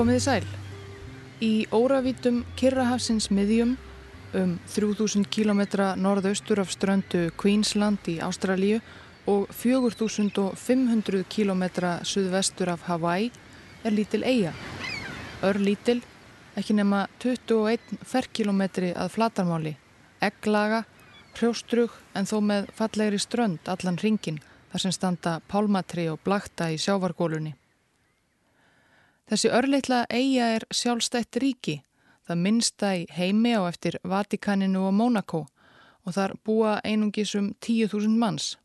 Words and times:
Komiði 0.00 0.20
sæl. 0.24 0.44
Í 1.44 1.66
óravítum 1.76 2.38
Kirrahafsins 2.56 3.26
miðjum 3.36 3.74
um 4.40 4.54
3000 4.72 5.26
km 5.28 5.60
norðaustur 6.00 6.62
af 6.62 6.72
ströndu 6.72 7.26
Queensland 7.36 8.08
í 8.08 8.14
Ástralíu 8.24 8.78
og 9.28 9.52
4500 9.52 11.20
km 11.28 11.66
suðvestur 12.08 12.72
af 12.72 12.88
Hawaii 12.88 13.28
er 13.84 13.92
lítil 13.92 14.24
eiga. 14.24 14.54
Ör 15.44 15.60
lítil, 15.60 16.00
ekki 16.56 16.80
nema 16.80 17.04
21 17.20 18.00
ferkilometri 18.00 18.94
að 18.96 19.12
flatarmáli, 19.18 19.76
egglaga, 20.24 20.86
hrjóstrug 21.36 21.92
en 22.16 22.24
þó 22.24 22.38
með 22.40 22.72
fallegri 22.72 23.20
strönd 23.20 23.68
allan 23.68 24.00
ringin 24.00 24.40
þar 24.72 24.88
sem 24.88 24.96
standa 24.96 25.42
pálmatri 25.44 26.08
og 26.08 26.24
blakta 26.24 26.72
í 26.72 26.80
sjávargólunni. 26.80 27.59
Þessi 29.30 29.50
örleitla 29.54 30.04
eiga 30.10 30.46
er 30.56 30.64
sjálfstætt 30.74 31.38
ríki, 31.38 31.76
það 32.26 32.40
minnsta 32.44 32.88
í 32.98 33.04
heimi 33.14 33.52
á 33.54 33.62
eftir 33.68 34.00
Vatikaninu 34.02 34.88
og 34.88 34.96
Mónakó 34.98 35.44
og 36.02 36.16
þar 36.16 36.34
búa 36.44 36.72
einungis 36.82 37.36
um 37.38 37.52
10.000 37.62 38.16
manns. 38.18 38.56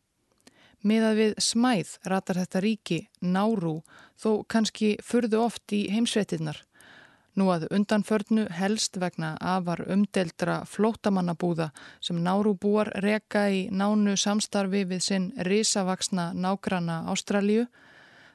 Miðað 0.81 1.19
við 1.21 1.35
smæð 1.41 1.91
ratar 2.09 2.39
þetta 2.41 2.63
ríki, 2.65 2.99
Náru, 3.21 3.83
þó 4.17 4.41
kannski 4.49 4.95
furðu 5.05 5.43
oft 5.45 5.73
í 5.73 5.85
heimsveitinnar 5.93 6.63
Nú 7.35 7.49
að 7.51 7.65
undanförnu 7.75 8.45
helst 8.55 8.95
vegna 8.95 9.33
afar 9.43 9.81
umdeldra 9.91 10.61
flótamannabúða 10.71 11.67
sem 11.99 12.21
nárúbúar 12.23 12.93
reka 13.03 13.49
í 13.51 13.65
nánu 13.75 14.13
samstarfi 14.15 14.85
við 14.87 15.01
sinn 15.03 15.25
risavaksna 15.43 16.29
nágranna 16.31 17.01
Ástralju, 17.11 17.65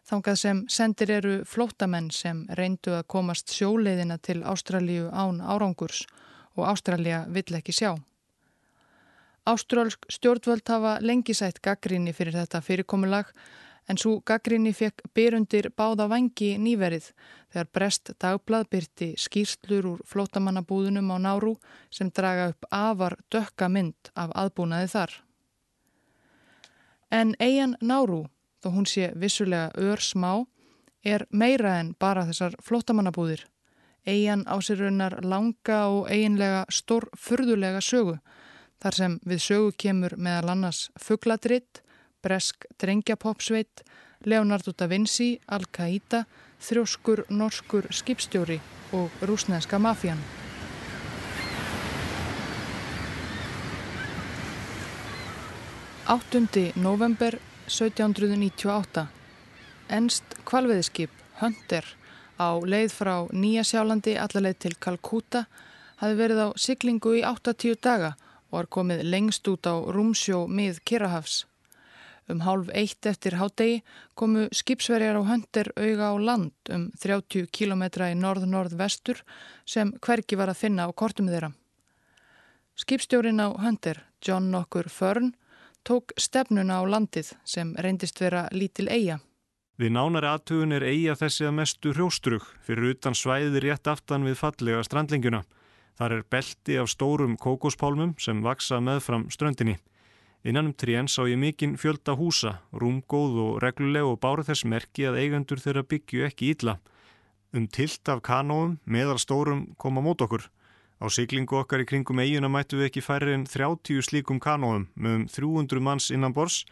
þangað 0.09 0.39
sem 0.43 0.63
sendir 0.69 1.11
eru 1.11 1.35
flótamenn 1.47 2.11
sem 2.11 2.45
reyndu 2.59 2.95
að 2.97 3.09
komast 3.15 3.53
sjóleiðina 3.55 4.19
til 4.19 4.41
Ástralju 4.43 5.11
án 5.13 5.41
árangurs 5.41 6.07
og 6.57 6.67
Ástralja 6.69 7.25
vill 7.29 7.57
ekki 7.57 7.75
sjá. 7.75 7.95
Ástrálsk 9.49 10.05
stjórnvöld 10.13 10.69
hafa 10.69 10.99
lengi 11.01 11.35
sætt 11.35 11.63
gaggrinni 11.65 12.13
fyrir 12.13 12.37
þetta 12.37 12.61
fyrirkomulag 12.63 13.33
en 13.89 13.99
svo 13.99 14.21
gaggrinni 14.27 14.73
fekk 14.77 15.03
byrundir 15.17 15.71
báða 15.77 16.07
vangi 16.11 16.53
nýverið 16.63 17.09
þegar 17.51 17.71
Brest 17.75 18.13
dagblad 18.23 18.69
byrti 18.71 19.15
skýrslur 19.19 19.89
úr 19.95 20.05
flótamannabúðunum 20.07 21.11
á 21.11 21.17
Náru 21.19 21.57
sem 21.91 22.11
draga 22.15 22.51
upp 22.53 22.69
afar 22.71 23.17
dökka 23.33 23.69
mynd 23.69 24.13
af 24.15 24.31
aðbúnaði 24.45 24.93
þar. 24.95 25.17
En 27.11 27.35
eigin 27.41 27.75
Náru, 27.81 28.29
þó 28.61 28.71
hún 28.75 28.87
sé 28.87 29.13
vissulega 29.17 29.71
ör 29.77 30.01
smá, 30.01 30.47
er 31.05 31.27
meira 31.31 31.79
en 31.81 31.95
bara 31.99 32.27
þessar 32.29 32.57
flótamannabúðir. 32.63 33.47
Eigin 34.07 34.47
á 34.49 34.57
sér 34.61 34.85
raunar 34.85 35.21
langa 35.25 35.87
og 35.89 36.09
eiginlega 36.09 36.65
stór 36.73 37.09
furðulega 37.17 37.81
sögu 37.81 38.19
þar 38.81 38.97
sem 38.97 39.17
við 39.29 39.43
sögu 39.45 39.73
kemur 39.77 40.17
meðal 40.17 40.55
annars 40.55 40.89
fuggladritt 40.97 41.83
bresk 42.23 42.67
drengjapopsveit, 42.81 43.83
Leonardo 44.25 44.73
da 44.77 44.89
Vinci, 44.89 45.39
Al-Qaida, 45.49 46.25
þrjóskur 46.61 47.25
norskur 47.33 47.89
skipstjóri 47.91 48.61
og 48.93 49.09
rúsneska 49.25 49.79
mafjan. 49.81 50.21
Áttundi 56.11 56.73
november 56.77 57.39
1798. 57.71 59.07
Ennst 59.95 60.35
kvalveðiskip 60.49 61.13
Hunter 61.39 61.87
á 62.35 62.59
leið 62.59 62.91
frá 62.91 63.15
Nýjasjálandi 63.31 64.17
allarleið 64.19 64.59
til 64.65 64.75
Kalkuta 64.83 65.45
hafi 66.03 66.17
verið 66.19 66.41
á 66.45 66.49
siglingu 66.59 67.15
í 67.21 67.23
80 67.23 67.79
daga 67.79 68.17
og 68.51 68.57
var 68.59 68.69
komið 68.75 69.05
lengst 69.07 69.47
út 69.53 69.71
á 69.71 69.79
Rúmsjó 69.87 70.49
mið 70.51 70.83
Kirrahafs. 70.83 71.45
Um 72.31 72.43
hálf 72.47 72.71
eitt 72.75 73.07
eftir 73.07 73.39
hádegi 73.39 73.81
komu 74.19 74.49
skipsverjar 74.55 75.19
á 75.19 75.23
höndir 75.31 75.71
auga 75.79 76.11
á 76.11 76.15
land 76.19 76.75
um 76.75 76.91
30 76.99 77.51
km 77.55 77.87
í 77.87 78.15
norð-norð-vestur 78.19 79.23
sem 79.67 79.95
hverki 80.03 80.39
var 80.39 80.51
að 80.51 80.63
finna 80.63 80.87
á 80.87 80.91
kortum 80.91 81.31
þeirra. 81.31 81.53
Skipstjórin 82.75 83.43
á 83.43 83.55
höndir, 83.63 84.03
John 84.23 84.51
Nokkur 84.51 84.89
Fern, 84.89 85.35
tók 85.87 86.13
stefnuna 86.17 86.81
á 86.81 86.85
landið 86.85 87.33
sem 87.45 87.75
reyndist 87.79 88.21
vera 88.21 88.49
lítil 88.53 88.89
eiga. 88.89 89.21
Við 89.81 89.95
nánari 89.97 90.29
aðtugun 90.29 90.77
er 90.77 90.85
eiga 90.85 91.15
þessi 91.17 91.47
að 91.49 91.57
mestu 91.57 91.95
hrjóstrug 91.95 92.45
fyrir 92.67 92.93
utan 92.93 93.17
svæði 93.17 93.63
rétt 93.65 93.89
aftan 93.89 94.27
við 94.29 94.37
fallega 94.43 94.83
strandlinguna. 94.85 95.41
Þar 95.97 96.17
er 96.17 96.27
belti 96.33 96.77
af 96.81 96.91
stórum 96.93 97.39
kókospálmum 97.41 98.13
sem 98.21 98.43
vaksa 98.45 98.81
meðfram 98.81 99.31
ströndinni. 99.33 99.79
Innan 100.45 100.71
um 100.71 100.77
trén 100.77 101.09
sá 101.09 101.27
ég 101.29 101.37
mikinn 101.37 101.77
fjölda 101.77 102.15
húsa, 102.17 102.61
rúmgóð 102.73 103.41
og 103.45 103.59
regluleg 103.65 104.05
og 104.09 104.21
bára 104.21 104.45
þess 104.45 104.65
merki 104.65 105.05
að 105.09 105.19
eigendur 105.21 105.61
þeirra 105.61 105.85
byggju 105.85 106.25
ekki 106.29 106.55
ítla. 106.55 106.79
Um 107.53 107.67
tilt 107.69 108.09
af 108.09 108.23
kanóum, 108.25 108.79
meðal 108.85 109.21
stórum, 109.21 109.75
koma 109.77 110.01
mót 110.01 110.25
okkur. 110.25 110.47
Á 111.01 111.09
siglingu 111.09 111.57
okkar 111.57 111.81
í 111.81 111.89
kringum 111.89 112.21
eiguna 112.21 112.51
mættu 112.53 112.77
við 112.77 112.91
ekki 112.91 113.03
færri 113.05 113.33
en 113.33 113.47
30 113.49 114.05
slíkum 114.05 114.41
kanóum 114.41 114.87
með 114.95 115.15
um 115.17 115.23
300 115.33 115.81
manns 115.81 116.11
innan 116.13 116.35
bors 116.37 116.65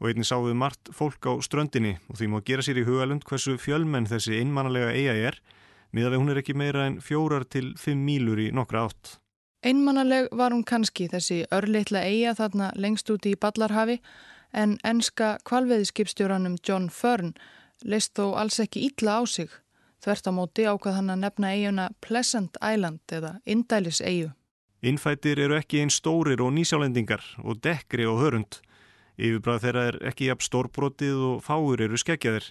og 0.00 0.08
einnig 0.08 0.24
sáum 0.24 0.46
við 0.48 0.56
margt 0.56 0.88
fólk 0.96 1.28
á 1.28 1.32
ströndinni 1.44 1.98
og 2.08 2.16
því 2.16 2.30
má 2.32 2.38
gera 2.48 2.64
sér 2.64 2.80
í 2.80 2.86
hugalund 2.88 3.26
hversu 3.28 3.58
fjölmenn 3.60 4.08
þessi 4.08 4.38
einmannalega 4.40 4.94
eiga 4.96 5.14
er, 5.28 5.36
miða 5.92 6.14
við 6.14 6.22
hún 6.22 6.32
er 6.32 6.40
ekki 6.40 6.56
meira 6.56 6.86
en 6.88 6.96
fjórar 7.04 7.44
til 7.44 7.74
fimm 7.80 8.00
mílur 8.08 8.40
í 8.40 8.48
nokkra 8.56 8.86
átt. 8.88 9.18
Einmannaleg 9.64 10.28
var 10.32 10.52
hún 10.52 10.64
kannski 10.64 11.06
þessi 11.08 11.44
örleitla 11.52 12.02
eiga 12.04 12.34
þarna 12.36 12.72
lengst 12.76 13.12
úti 13.12 13.32
í 13.32 13.40
Ballarhafi 13.40 14.00
en 14.52 14.78
enska 14.84 15.38
kvalveðiskipstjóranum 15.48 16.58
John 16.64 16.88
Fern 16.88 17.32
leist 17.84 18.16
þó 18.16 18.34
alls 18.40 18.60
ekki 18.64 18.86
ítla 18.88 19.20
á 19.20 19.22
sig. 19.28 19.48
Þvert 20.04 20.26
á 20.28 20.32
móti 20.36 20.64
ákvað 20.68 20.96
hann 20.98 21.12
að 21.14 21.20
nefna 21.22 21.50
eiguna 21.56 21.84
Pleasant 22.04 22.58
Island 22.60 23.12
eða 23.16 23.38
Indælis 23.48 24.02
eigu. 24.04 24.34
Innfættir 24.84 25.38
eru 25.40 25.56
ekki 25.56 25.78
einn 25.80 25.92
stórir 25.92 26.42
og 26.44 26.50
nýsjálendingar 26.52 27.22
og 27.40 27.62
dekkri 27.64 28.04
og 28.04 28.18
hörund. 28.20 28.58
Yfirbræð 29.16 29.62
þeirra 29.62 29.84
er 29.88 29.96
ekki 30.10 30.26
jafn 30.28 30.44
stórbrotið 30.44 31.22
og 31.30 31.38
fáur 31.46 31.80
eru 31.80 31.96
skeggjaðir. 31.96 32.50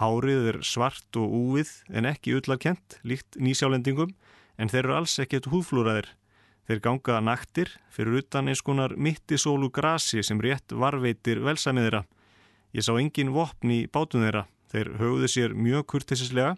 Hárið 0.00 0.48
er 0.54 0.58
svart 0.64 1.18
og 1.20 1.34
úvið 1.36 1.72
en 1.92 2.08
ekki 2.08 2.32
ullarkent, 2.38 2.96
líkt 3.04 3.36
nýsjálendingum, 3.36 4.14
en 4.56 4.72
þeir 4.72 4.86
eru 4.86 4.96
alls 4.96 5.18
ekkert 5.20 5.50
húðflúraðir. 5.52 6.08
Þeir 6.64 6.80
gangaða 6.86 7.20
naktir 7.26 7.74
fyrir 7.92 8.22
utan 8.22 8.48
eins 8.48 8.64
konar 8.64 8.96
mittisólu 8.96 9.68
grasi 9.68 10.24
sem 10.24 10.40
rétt 10.40 10.72
varveitir 10.72 11.44
velsæmið 11.44 11.90
þeirra. 11.90 12.02
Ég 12.72 12.88
sá 12.88 12.94
engin 12.96 13.36
vopn 13.36 13.76
í 13.76 13.82
bátun 13.84 14.24
þeirra. 14.24 14.46
Þeir 14.72 14.94
höfðu 14.96 15.30
sér 15.30 15.52
mjög 15.52 15.86
kurtisislega 15.92 16.56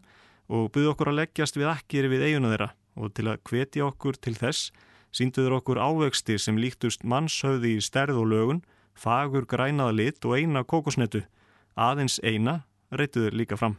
og 0.49 0.71
byggðu 0.73 0.93
okkur 0.93 1.13
að 1.13 1.19
leggjast 1.23 1.57
við 1.61 1.71
akkir 1.73 2.09
við 2.13 2.27
eiguna 2.29 2.53
þeirra 2.53 2.71
og 2.99 3.15
til 3.15 3.29
að 3.31 3.43
hvetja 3.47 3.89
okkur 3.89 4.17
til 4.19 4.35
þess 4.37 4.73
sínduður 5.15 5.59
okkur 5.59 5.81
ávexti 5.81 6.39
sem 6.41 6.59
líktust 6.61 7.05
mannshöfði 7.05 7.77
í 7.79 7.83
stærð 7.85 8.21
og 8.23 8.31
lögun, 8.33 8.63
fagur 8.95 9.47
grænaða 9.49 9.97
lit 9.97 10.25
og 10.25 10.39
eina 10.39 10.65
kokosnetu. 10.65 11.23
Aðeins 11.79 12.19
eina 12.23 12.63
reytuður 12.91 13.37
líka 13.39 13.59
fram. 13.59 13.79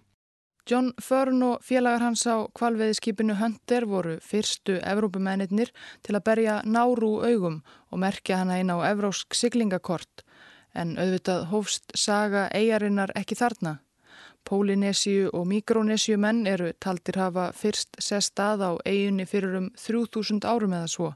John 0.70 0.92
Fern 1.02 1.42
og 1.44 1.64
félagar 1.66 2.04
hans 2.04 2.28
á 2.30 2.46
kvalveðiskipinu 2.54 3.40
Hunter 3.40 3.88
voru 3.90 4.20
fyrstu 4.22 4.78
Evrópumennir 4.86 5.72
til 6.06 6.16
að 6.16 6.26
berja 6.28 6.60
náru 6.66 7.16
augum 7.26 7.62
og 7.90 8.02
merkja 8.04 8.44
hana 8.44 8.60
inn 8.62 8.70
á 8.70 8.78
evrósk 8.92 9.34
siglingakort 9.34 10.24
en 10.78 10.94
auðvitað 11.02 11.48
hófst 11.50 11.96
saga 11.98 12.48
eigarinnar 12.54 13.16
ekki 13.18 13.40
þarna. 13.40 13.80
Pólinésiu 14.48 15.30
og 15.34 15.48
Mikronésiu 15.48 16.18
menn 16.18 16.48
eru 16.48 16.72
taldir 16.80 17.20
hafa 17.22 17.52
fyrst 17.54 18.00
sest 18.00 18.40
að 18.40 18.64
á 18.66 18.72
eiginni 18.86 19.26
fyrir 19.26 19.58
um 19.60 19.70
3000 19.78 20.46
árum 20.46 20.74
eða 20.74 20.88
svo. 20.88 21.10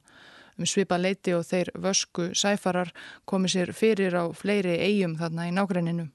Um 0.58 0.66
svipa 0.70 1.00
leiti 1.02 1.34
og 1.34 1.46
þeir 1.46 1.72
vösku 1.86 2.30
sæfarar 2.38 2.94
komi 3.26 3.50
sér 3.50 3.74
fyrir 3.74 4.14
á 4.14 4.30
fleiri 4.34 4.76
eigum 4.78 5.16
þarna 5.18 5.48
í 5.50 5.56
nágrenninu. 5.56 6.10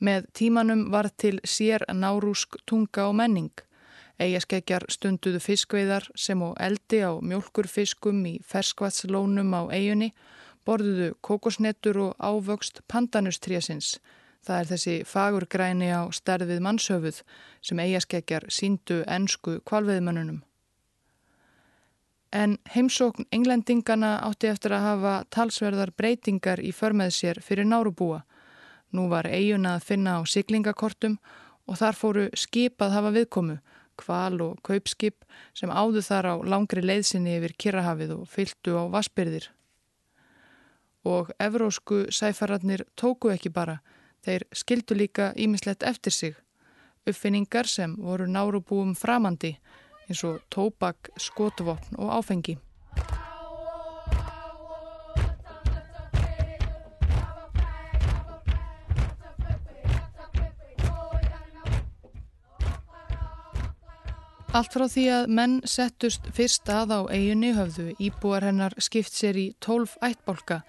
Með 0.00 0.26
tímanum 0.34 0.90
var 0.90 1.08
til 1.16 1.38
sér 1.46 1.84
nárúsk 1.94 2.58
tunga 2.66 3.06
og 3.08 3.14
menning. 3.20 3.52
Eigaskeggjar 4.18 4.84
stunduðu 4.90 5.40
fiskveiðar 5.42 6.08
sem 6.14 6.42
á 6.42 6.50
eldi 6.66 7.00
á 7.02 7.18
mjölkurfiskum 7.18 8.20
í 8.26 8.34
ferskvatslónum 8.46 9.54
á 9.54 9.62
eigunni, 9.74 10.12
borðuðu 10.66 11.14
kokosnettur 11.20 11.98
og 12.08 12.12
ávöxt 12.18 12.82
pandanustriasins. 12.90 13.98
Það 14.44 14.58
er 14.60 14.70
þessi 14.72 14.94
fagurgræni 15.08 15.88
á 15.88 16.04
stærðið 16.12 16.58
mannshöfuð 16.66 17.20
sem 17.64 17.80
eigaskeggjar 17.80 18.44
síndu 18.52 19.00
ennsku 19.08 19.60
kvalveðmönnunum. 19.64 20.42
En 22.34 22.58
heimsókn 22.74 23.28
englendingana 23.32 24.16
átti 24.26 24.50
eftir 24.50 24.74
að 24.74 24.84
hafa 24.88 25.14
talsverðar 25.30 25.94
breytingar 25.96 26.60
í 26.60 26.72
förmið 26.74 27.12
sér 27.14 27.40
fyrir 27.40 27.68
nárubúa. 27.70 28.24
Nú 28.90 29.06
var 29.08 29.28
eiguna 29.30 29.76
að 29.78 29.86
finna 29.88 30.18
á 30.18 30.20
siglingakortum 30.26 31.16
og 31.70 31.78
þar 31.78 31.98
fóru 31.98 32.24
skip 32.36 32.82
að 32.82 32.96
hafa 32.98 33.12
viðkomu, 33.14 33.56
kval 33.96 34.40
og 34.42 34.58
kaupskip 34.66 35.24
sem 35.54 35.70
áðu 35.70 36.02
þar 36.02 36.30
á 36.30 36.34
langri 36.42 36.82
leiðsinni 36.82 37.38
yfir 37.38 37.54
Kirrahafið 37.56 38.16
og 38.18 38.28
fylgtu 38.28 38.74
á 38.76 38.84
vassbyrðir. 38.90 39.48
Og 41.06 41.30
evrósku 41.38 42.06
sæfararnir 42.10 42.82
tóku 42.98 43.30
ekki 43.30 43.52
bara, 43.54 43.78
þeir 44.24 44.46
skildu 44.52 44.96
líka 44.98 45.32
ímislegt 45.36 45.82
eftir 45.82 46.12
sig. 46.12 46.34
Uppfinningar 47.06 47.68
sem 47.68 47.96
voru 48.00 48.26
nárubúum 48.26 48.94
framandi 48.96 49.56
eins 50.08 50.24
og 50.24 50.40
tóbak, 50.52 51.10
skotvopn 51.16 51.98
og 51.98 52.12
áfengi. 52.18 52.58
Allt 64.54 64.70
frá 64.70 64.84
því 64.86 65.04
að 65.10 65.30
menn 65.34 65.54
settust 65.66 66.28
fyrst 66.30 66.70
að 66.70 66.92
á 66.94 67.00
eiginni 67.10 67.48
höfðu 67.56 67.88
íbúar 67.98 68.44
hennar 68.46 68.76
skipt 68.78 69.10
sér 69.10 69.34
í 69.34 69.48
tólf 69.58 69.96
ættbólka, 69.98 70.60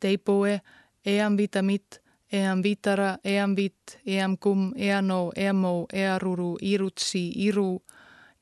Deiboe, 0.00 0.62
Eamvitamít, 1.04 1.98
Eamvítara, 2.32 3.18
Eamvít, 3.24 3.98
Eamgum, 4.06 4.72
Eanó, 4.76 5.32
Emó, 5.36 5.86
Earúru, 5.92 6.56
Írútsi, 6.60 7.32
Írú, 7.36 7.82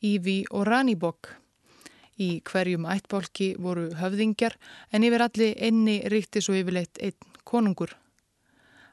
Ívi 0.03 0.45
og 0.51 0.67
Ranibok. 0.67 1.29
Í 2.19 2.41
hverjum 2.43 2.89
ættbólki 2.91 3.55
voru 3.61 3.91
höfðingjar 3.95 4.57
en 4.91 5.05
yfir 5.07 5.23
allir 5.23 5.55
einni 5.63 6.01
ríkti 6.11 6.43
svo 6.43 6.57
yfirleitt 6.59 6.99
einn 6.99 7.39
konungur. 7.45 7.95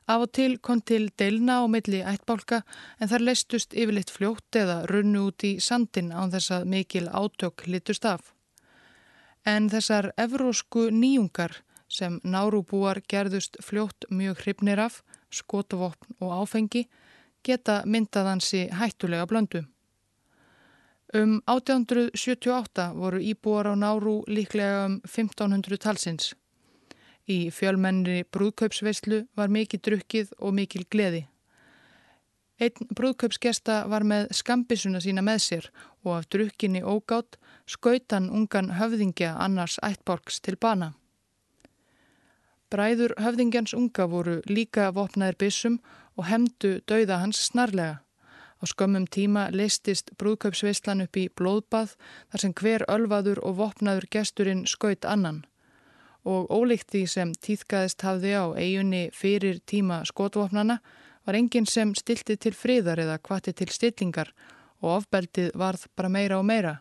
Af 0.06 0.28
og 0.28 0.32
til 0.36 0.58
kom 0.60 0.82
til 0.82 1.10
deilna 1.18 1.64
á 1.64 1.66
milli 1.66 2.04
ættbálka 2.04 2.62
en 3.00 3.10
þar 3.10 3.26
leistust 3.26 3.74
yfirleitt 3.74 4.12
fljótt 4.12 4.60
eða 4.60 4.84
runnu 4.92 5.30
út 5.32 5.46
í 5.48 5.56
sandin 5.64 6.12
án 6.12 6.34
þess 6.36 6.52
að 6.52 6.70
mikil 6.76 7.08
átök 7.08 7.66
litust 7.66 8.06
af. 8.06 8.34
En 9.46 9.72
þessar 9.72 10.12
evrósku 10.18 10.90
nýjungar 10.92 11.64
sem 11.94 12.20
nárúbúar 12.26 13.04
gerðust 13.10 13.60
fljótt 13.62 14.08
mjög 14.10 14.42
hrifnir 14.42 14.82
af, 14.82 15.04
skotvopn 15.30 16.18
og 16.20 16.34
áfengi, 16.42 16.88
geta 17.46 17.84
myndaðansi 17.86 18.68
hættulega 18.74 19.28
blöndu. 19.30 19.64
Um 21.14 21.42
1878 21.46 22.94
voru 22.98 23.20
íbúar 23.22 23.70
á 23.70 23.74
nárú 23.78 24.24
líklega 24.28 24.86
um 24.88 24.96
1500 25.06 25.78
talsins. 25.78 26.34
Í 27.30 27.52
fjölmennri 27.54 28.24
brúðkaupsveislu 28.34 29.28
var 29.38 29.54
mikið 29.54 29.84
drukkið 29.88 30.34
og 30.40 30.58
mikil 30.58 30.84
gleði. 30.90 31.28
Einn 32.60 32.90
brúðkaupsgesta 32.98 33.84
var 33.90 34.04
með 34.08 34.34
skambisuna 34.34 35.02
sína 35.04 35.22
með 35.22 35.40
sér 35.46 35.70
og 36.04 36.18
af 36.18 36.28
drukkinni 36.34 36.82
ógátt 36.82 37.38
skautan 37.70 38.30
ungan 38.30 38.74
höfðingja 38.80 39.36
annars 39.38 39.80
ættborgs 39.86 40.42
til 40.42 40.58
bana. 40.58 40.94
Bræður 42.74 43.14
höfðingjans 43.22 43.76
unga 43.78 44.08
voru 44.10 44.40
líka 44.50 44.90
vopnaðir 44.96 45.38
bissum 45.38 45.80
og 46.18 46.26
hemdu 46.26 46.80
dauða 46.90 47.20
hans 47.22 47.44
snarlega. 47.52 48.00
Á 48.58 48.64
skömmum 48.66 49.06
tíma 49.06 49.50
leistist 49.54 50.10
brúðkaupsveislan 50.18 51.04
upp 51.06 51.18
í 51.20 51.28
blóðbað 51.30 51.94
þar 52.32 52.42
sem 52.42 52.54
hver 52.58 52.86
ölvaður 52.90 53.44
og 53.46 53.60
vopnaður 53.60 54.08
gesturinn 54.16 54.64
skaut 54.66 55.06
annan 55.06 55.44
og 56.24 56.48
ólíkt 56.56 56.94
því 56.94 57.04
sem 57.12 57.34
týðkaðist 57.46 58.04
hafði 58.08 58.32
á 58.40 58.46
eigunni 58.56 59.04
fyrir 59.16 59.60
tíma 59.68 60.02
skotvopnana 60.08 60.80
var 61.28 61.38
enginn 61.40 61.68
sem 61.68 61.92
stilti 62.00 62.38
til 62.40 62.54
friðar 62.56 63.04
eða 63.04 63.20
kvatti 63.20 63.54
til 63.54 63.70
stillingar 63.72 64.32
og 64.82 64.90
ofbeldið 64.98 65.52
varð 65.60 65.86
bara 65.96 66.10
meira 66.10 66.40
og 66.40 66.48
meira. 66.48 66.80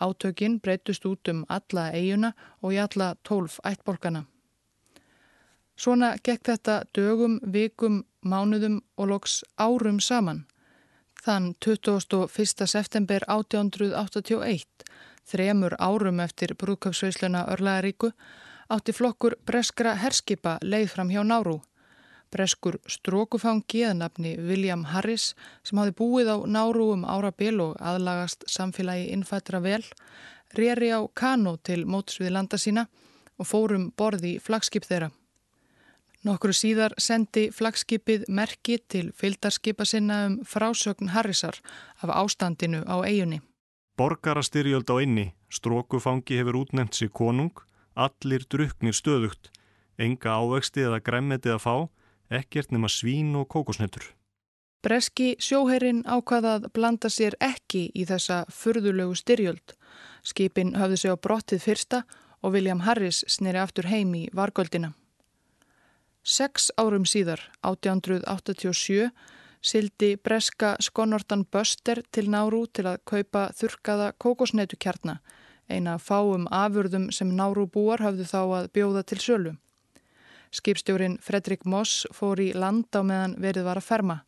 Átökinn 0.00 0.60
breytust 0.60 1.06
út 1.08 1.28
um 1.32 1.44
alla 1.48 1.90
eiguna 1.92 2.34
og 2.60 2.76
í 2.76 2.80
alla 2.80 3.14
tólf 3.24 3.60
ættbolkana. 3.64 4.26
Svona 5.76 6.14
gekk 6.22 6.46
þetta 6.52 6.82
dögum, 6.94 7.40
vikum, 7.42 8.04
mánuðum 8.22 8.78
og 8.96 9.08
loks 9.10 9.40
árum 9.58 9.98
saman. 10.00 10.44
Þann 11.24 11.54
21. 11.64 12.66
september 12.68 13.24
1881, 13.26 14.66
þremur 15.26 15.74
árum 15.80 16.20
eftir 16.20 16.54
brúðköpsveisluna 16.60 17.46
Örlaðaríku, 17.54 18.12
átti 18.68 18.92
flokkur 18.92 19.38
breskra 19.46 19.96
herskipa 19.98 20.58
leið 20.62 20.90
fram 20.92 21.10
hjá 21.10 21.24
Nárú. 21.26 21.62
Breskur 22.34 22.80
strókufangi 22.90 23.84
eða 23.84 23.96
nafni 23.98 24.34
William 24.38 24.84
Harris 24.90 25.32
sem 25.62 25.78
hafi 25.78 25.94
búið 25.94 26.32
á 26.34 26.36
Nárú 26.50 26.90
um 26.94 27.04
árabil 27.06 27.60
og 27.62 27.76
aðlagast 27.80 28.46
samfélagi 28.50 29.10
innfættra 29.14 29.62
vel, 29.62 29.82
reri 30.54 30.90
á 30.90 31.02
Kano 31.14 31.56
til 31.56 31.82
mótsviði 31.86 32.34
landa 32.34 32.58
sína 32.58 32.88
og 33.38 33.46
fórum 33.50 33.90
borði 33.96 34.38
flagskip 34.42 34.86
þeirra. 34.86 35.10
Nokkru 36.24 36.54
síðar 36.56 36.94
sendi 36.96 37.50
flagskipið 37.52 38.24
merki 38.28 38.78
til 38.88 39.10
fyldarskipa 39.12 39.84
sinna 39.84 40.24
um 40.26 40.38
frásögn 40.48 41.12
Harrisar 41.12 41.60
af 42.00 42.08
ástandinu 42.08 42.80
á 42.88 43.04
eigunni. 43.04 43.42
Borgarastyrjöld 43.96 44.88
á 44.88 44.96
einni, 44.98 45.34
strókufangi 45.52 46.40
hefur 46.40 46.64
útnefnt 46.64 46.96
sér 46.96 47.12
konung 47.12 47.52
Allir 47.94 48.42
druknir 48.50 48.94
stöðugt, 48.96 49.52
enga 49.98 50.34
ávexti 50.40 50.82
eða 50.82 50.98
græmmeti 50.98 51.52
að 51.54 51.60
fá, 51.62 51.74
ekkert 52.26 52.72
nema 52.74 52.90
svín 52.90 53.36
og 53.38 53.46
kókosnettur. 53.52 54.08
Breski 54.82 55.36
sjóherrin 55.40 56.02
ákvaðað 56.02 56.66
blanda 56.74 57.08
sér 57.08 57.38
ekki 57.40 57.86
í 57.94 58.04
þessa 58.08 58.42
furðulegu 58.50 59.14
styrjöld. 59.16 59.76
Skipin 60.26 60.74
höfði 60.76 60.98
sig 61.00 61.14
á 61.14 61.16
brottið 61.16 61.62
fyrsta 61.68 62.02
og 62.42 62.56
William 62.56 62.82
Harris 62.84 63.22
sneri 63.30 63.62
aftur 63.62 63.86
heim 63.88 64.12
í 64.18 64.26
vargöldina. 64.34 64.92
Seks 66.24 66.70
árum 66.80 67.04
síðar, 67.04 67.40
1887, 67.62 69.10
sildi 69.60 70.14
breska 70.16 70.74
skonortan 70.80 71.44
Böster 71.44 72.00
til 72.10 72.30
Nárú 72.32 72.64
til 72.72 72.86
að 72.88 73.02
kaupa 73.04 73.50
þurkaða 73.52 74.12
kókosnetukjarnar 74.18 75.20
eina 75.68 75.96
fáum 75.98 76.46
afurðum 76.50 77.10
sem 77.12 77.30
náru 77.36 77.66
búar 77.66 78.02
hafðu 78.04 78.26
þá 78.28 78.40
að 78.42 78.70
bjóða 78.76 79.02
til 79.08 79.20
sölu. 79.20 79.52
Skipstjórin 80.54 81.18
Fredrik 81.20 81.64
Moss 81.64 82.06
fór 82.14 82.40
í 82.40 82.52
land 82.54 82.94
á 82.94 83.02
meðan 83.02 83.36
verið 83.42 83.66
var 83.68 83.80
að 83.80 83.88
ferma. 83.88 84.18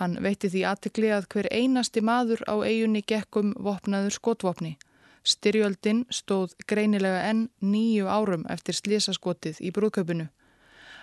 Hann 0.00 0.16
veitti 0.24 0.48
því 0.50 0.64
aðtikli 0.66 1.12
að 1.12 1.28
hver 1.34 1.48
einasti 1.52 2.00
maður 2.00 2.42
á 2.48 2.54
eigunni 2.64 3.04
gekkum 3.06 3.52
vopnaður 3.60 4.16
skotvopni. 4.16 4.76
Styrjöldin 5.22 6.06
stóð 6.10 6.56
greinilega 6.66 7.28
enn 7.30 7.46
nýju 7.60 8.08
árum 8.10 8.48
eftir 8.50 8.74
slísaskotið 8.74 9.60
í 9.62 9.70
brúðköpunu. 9.70 10.26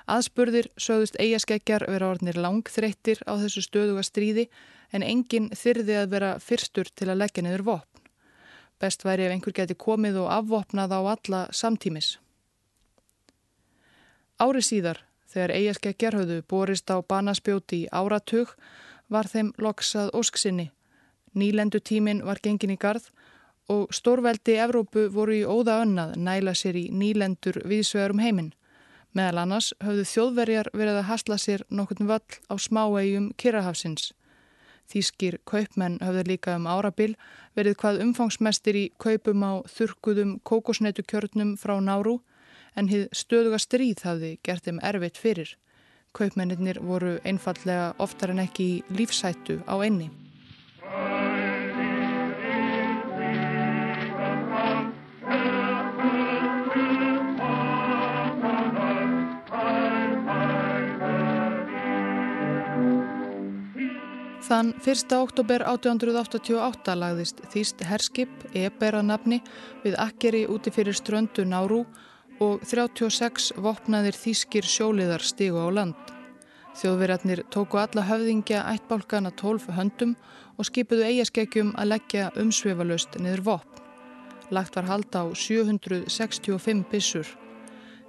Aðspurðir 0.08 0.70
sögðust 0.80 1.20
eigaskeggjar 1.20 1.86
vera 1.90 2.10
orðnir 2.14 2.40
langþreyttir 2.40 3.24
á 3.28 3.36
þessu 3.42 3.66
stöðuga 3.66 4.04
stríði 4.06 4.48
en 4.92 5.04
enginn 5.04 5.50
þyrði 5.56 5.98
að 6.02 6.10
vera 6.14 6.32
fyrstur 6.40 6.90
til 6.96 7.10
að 7.10 7.22
leggja 7.24 7.44
niður 7.44 7.66
vopn. 7.68 8.08
Best 8.80 9.04
væri 9.04 9.28
ef 9.28 9.36
einhver 9.36 9.56
geti 9.58 9.76
komið 9.76 10.22
og 10.24 10.32
afvopnað 10.32 10.96
á 10.96 11.00
alla 11.14 11.42
samtímis. 11.52 12.18
Ári 14.40 14.62
síðar, 14.64 15.02
þegar 15.28 15.52
eigaskeggjar 15.52 16.16
höfðu 16.16 16.42
borist 16.48 16.88
á 16.88 17.04
banaspjóti 17.04 17.84
í 17.84 17.90
áratug, 17.92 18.54
var 19.12 19.28
þeim 19.28 19.52
loksað 19.60 20.14
ósksinni. 20.16 20.70
Nýlendu 21.36 21.82
tímin 21.84 22.24
var 22.26 22.40
gengin 22.42 22.72
í 22.72 22.80
gard 22.80 23.10
og 23.70 23.92
stórveldi 23.94 24.56
Evrópu 24.64 25.10
voru 25.14 25.36
í 25.36 25.44
óða 25.46 25.82
önnað 25.84 26.16
næla 26.18 26.56
sér 26.58 26.80
í 26.80 26.88
nýlendur 26.90 27.60
viðsvegarum 27.70 28.24
heiminn. 28.24 28.54
Meðal 29.18 29.42
annars 29.42 29.72
höfðu 29.82 30.06
þjóðverjar 30.06 30.70
verið 30.78 31.00
að 31.00 31.08
hasla 31.10 31.38
sér 31.42 31.64
nokkurn 31.74 32.10
vall 32.10 32.38
á 32.46 32.54
smáegjum 32.62 33.32
Kirrahafsins. 33.42 34.12
Þýskir 34.90 35.40
kaupmenn 35.50 35.98
höfðu 36.02 36.26
líka 36.30 36.56
um 36.58 36.68
árabil 36.70 37.16
verið 37.58 37.78
hvað 37.82 38.02
umfangsmestir 38.06 38.78
í 38.78 38.86
kaupum 39.02 39.46
á 39.46 39.54
þurkuðum 39.70 40.38
kókosnetukjörnum 40.46 41.56
frá 41.62 41.78
Náru 41.82 42.20
en 42.78 42.90
hið 42.90 43.10
stöðuga 43.14 43.60
stríð 43.62 44.06
hafði 44.06 44.32
gert 44.46 44.66
þeim 44.66 44.82
erfitt 44.86 45.18
fyrir. 45.18 45.56
Kaupmennir 46.14 46.82
voru 46.82 47.18
einfallega 47.26 47.94
oftar 48.02 48.34
en 48.34 48.46
ekki 48.46 48.70
í 48.70 48.82
lífsættu 48.94 49.62
á 49.70 49.78
einni. 49.78 50.10
Þann 64.50 64.72
1. 64.82 65.12
oktober 65.14 65.62
1888 65.62 66.94
lagðist 66.98 67.44
þýst 67.54 67.84
herskip, 67.86 68.32
Eber 68.58 68.96
að 68.98 69.04
nafni, 69.12 69.38
við 69.84 69.94
akkeri 70.02 70.48
úti 70.50 70.74
fyrir 70.74 70.98
ströndu 70.98 71.46
Nárú 71.46 71.84
og 72.42 72.64
36 72.66 73.52
vopnaðir 73.62 74.18
þýskir 74.18 74.66
sjóliðar 74.66 75.22
stígu 75.22 75.62
á 75.62 75.70
land. 75.70 76.02
Þjóðverjarnir 76.82 77.44
tóku 77.54 77.78
alla 77.78 78.08
höfðingja 78.10 78.64
ættbálkana 78.74 79.36
tólf 79.38 79.70
höndum 79.70 80.16
og 80.58 80.66
skipuðu 80.66 81.06
eigaskekkjum 81.12 81.76
að 81.78 81.92
leggja 81.94 82.32
umsveifalust 82.42 83.22
niður 83.22 83.46
vopn. 83.52 83.86
Lagt 84.50 84.82
var 84.82 84.90
halda 84.90 85.28
á 85.30 85.38
765 85.38 86.88
bissur. 86.90 87.30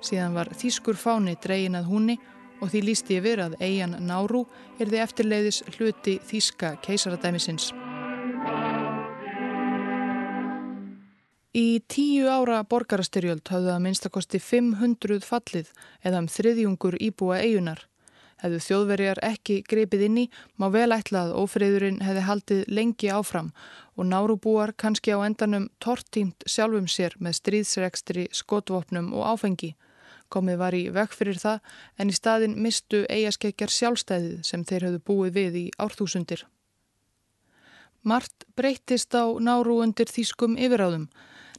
Síðan 0.00 0.40
var 0.40 0.48
þýskur 0.56 0.96
fáni 0.96 1.36
dregin 1.36 1.76
að 1.76 1.92
húnni 1.92 2.16
og 2.60 2.70
því 2.72 2.82
lísti 2.86 3.18
yfir 3.20 3.42
að 3.44 3.56
eigan 3.60 3.96
Náru 4.06 4.44
er 4.78 4.90
því 4.90 5.02
eftirleiðis 5.04 5.62
hluti 5.76 6.18
þýska 6.28 6.76
keisaradæmisins. 6.84 7.70
Í 11.50 11.80
tíu 11.90 12.28
ára 12.30 12.60
borgarastyrjöld 12.62 13.48
hafðu 13.50 13.72
að 13.74 13.80
minnstakosti 13.82 14.38
500 14.38 15.24
fallið 15.26 15.72
eða 16.06 16.20
um 16.22 16.28
þriðjungur 16.30 16.94
íbúa 17.02 17.40
eigunar. 17.42 17.88
Hefðu 18.40 18.60
þjóðverjar 18.64 19.18
ekki 19.26 19.56
grepið 19.68 20.04
inn 20.06 20.20
í, 20.22 20.24
má 20.56 20.70
vel 20.72 20.88
ætla 20.94 21.26
að 21.26 21.34
ófriðurinn 21.42 21.98
hefði 22.06 22.22
haldið 22.28 22.62
lengi 22.70 23.10
áfram 23.12 23.50
og 23.98 24.08
nárubúar 24.08 24.72
kannski 24.78 25.12
á 25.12 25.20
endanum 25.26 25.66
tortínt 25.82 26.46
sjálfum 26.46 26.86
sér 26.88 27.18
með 27.18 27.40
stríðsrekstri, 27.40 28.28
skotvopnum 28.32 29.10
og 29.12 29.26
áfengi. 29.34 29.74
Komið 30.30 30.60
var 30.60 30.76
í 30.78 30.84
vekk 30.94 31.16
fyrir 31.18 31.38
það 31.42 31.58
en 31.98 32.10
í 32.12 32.14
staðin 32.14 32.56
mistu 32.62 33.02
eigaskekkjar 33.10 33.74
sjálfstæðið 33.74 34.36
sem 34.46 34.64
þeir 34.64 34.86
höfðu 34.86 35.02
búið 35.10 35.36
við 35.36 35.58
í 35.60 35.64
árþúsundir. 35.82 36.44
Mart 38.02 38.46
breytist 38.56 39.12
á 39.12 39.28
náru 39.42 39.80
undir 39.84 40.08
þýskum 40.08 40.54
yfiráðum. 40.56 41.10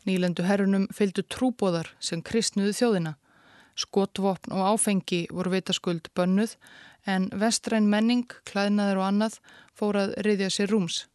Nýlendu 0.07 0.47
herrunum 0.47 0.87
fylgdu 0.95 1.21
trúbóðar 1.29 1.91
sem 1.99 2.23
kristnuðu 2.25 2.73
þjóðina. 2.79 3.13
Skotvopn 3.77 4.55
og 4.55 4.73
áfengi 4.73 5.27
voru 5.29 5.53
vitaskuld 5.53 6.09
bönnuð 6.17 6.55
en 7.05 7.29
vestræn 7.37 7.89
menning, 7.89 8.25
klæðnaður 8.49 9.01
og 9.01 9.07
annað 9.09 9.37
fór 9.77 9.99
að 10.01 10.15
riðja 10.25 10.49
sér 10.53 10.73
rúms. 10.73 11.05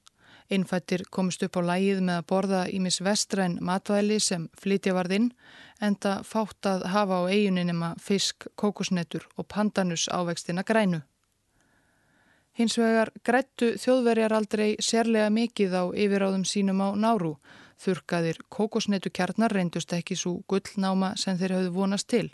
Innfættir 0.50 1.02
komist 1.10 1.42
upp 1.42 1.58
á 1.58 1.62
lægið 1.70 2.00
með 2.06 2.20
að 2.20 2.26
borða 2.30 2.62
ímis 2.70 3.00
vestræn 3.02 3.58
matvæli 3.60 4.20
sem 4.22 4.48
flytja 4.60 4.94
varð 4.94 5.16
inn 5.18 5.28
en 5.80 5.96
það 5.96 6.22
fátt 6.28 6.70
að 6.70 6.86
hafa 6.92 7.20
á 7.20 7.22
eiguninima 7.26 7.94
fisk, 8.00 8.46
kokosnetur 8.54 9.26
og 9.36 9.48
pandanus 9.48 10.06
ávextina 10.08 10.62
grænu. 10.62 11.02
Hins 12.56 12.78
vegar 12.78 13.10
grættu 13.24 13.74
þjóðverjar 13.76 14.32
aldrei 14.32 14.76
sérlega 14.80 15.28
mikið 15.30 15.74
á 15.76 15.84
yfiráðum 15.92 16.46
sínum 16.48 16.80
á 16.80 16.88
náru 16.96 17.36
Þurkaðir 17.76 18.38
kokosnetu 18.48 19.10
kjarnar 19.12 19.52
reyndust 19.52 19.92
ekki 19.92 20.16
svo 20.16 20.38
gullnáma 20.48 21.12
sem 21.20 21.36
þeir 21.40 21.56
hafðu 21.58 21.72
vonast 21.74 22.08
til 22.12 22.30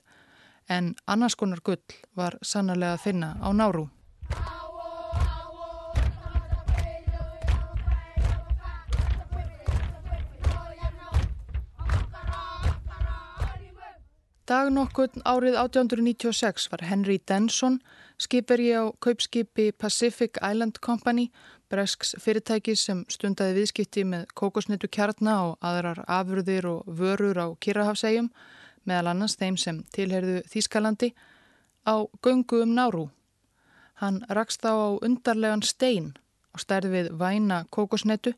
en 0.71 0.93
annars 1.15 1.35
konar 1.35 1.63
gull 1.67 1.99
var 2.17 2.39
sannarlega 2.43 2.95
að 2.97 3.05
finna 3.09 3.35
á 3.43 3.51
náru. 3.51 3.89
Dag 14.43 14.73
nokkurn 14.75 15.23
árið 15.23 15.55
1896 15.55 16.65
var 16.73 16.83
Henry 16.83 17.21
Denson 17.31 17.77
skiperi 18.19 18.73
á 18.75 18.91
kaupskipi 18.99 19.69
Pacific 19.71 20.41
Island 20.43 20.81
Company 20.83 21.29
Bresks 21.71 22.17
fyrirtæki 22.19 22.75
sem 22.75 23.05
stundaði 23.07 23.61
viðskipti 23.61 24.03
með 24.03 24.27
kokosnetu 24.35 24.91
kjarna 24.91 25.37
og 25.45 25.55
aðrar 25.63 26.03
afurðir 26.11 26.67
og 26.73 26.91
vörur 26.91 27.39
á 27.39 27.47
Kirrahafsegjum, 27.55 28.33
meðal 28.83 29.15
annars 29.15 29.39
þeim 29.39 29.55
sem 29.55 29.81
tilherðu 29.95 30.43
Þískalandi, 30.51 31.15
á 31.87 32.03
göngu 32.19 32.65
um 32.67 32.75
Náru. 32.75 33.07
Hann 34.03 34.25
rakst 34.27 34.67
á 34.67 34.75
undarlegan 34.75 35.63
stein 35.63 36.17
og 36.51 36.67
stærði 36.67 36.97
við 36.99 37.15
væna 37.15 37.63
kokosnetu 37.71 38.35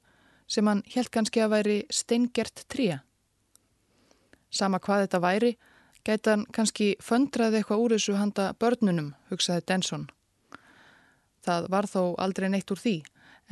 sem 0.47 0.69
hann 0.69 0.85
helt 0.93 1.09
kannski 1.09 1.41
að 1.41 1.55
væri 1.57 1.83
steingert 1.89 2.69
tríja. 2.69 3.01
Sama 4.53 4.77
hvað 4.79 5.09
þetta 5.09 5.25
væri, 5.25 5.57
gæti 6.05 6.31
hann 6.31 6.45
kannski 6.53 6.95
föndraði 7.03 7.61
eitthvað 7.61 7.83
úr 7.85 7.97
þessu 7.97 8.19
handa 8.19 8.53
börnunum, 8.61 9.15
hugsaði 9.31 9.65
Denson. 9.69 10.07
Það 11.45 11.69
var 11.73 11.89
þó 11.89 12.15
aldrei 12.21 12.49
neitt 12.49 12.71
úr 12.73 12.81
því 12.81 12.97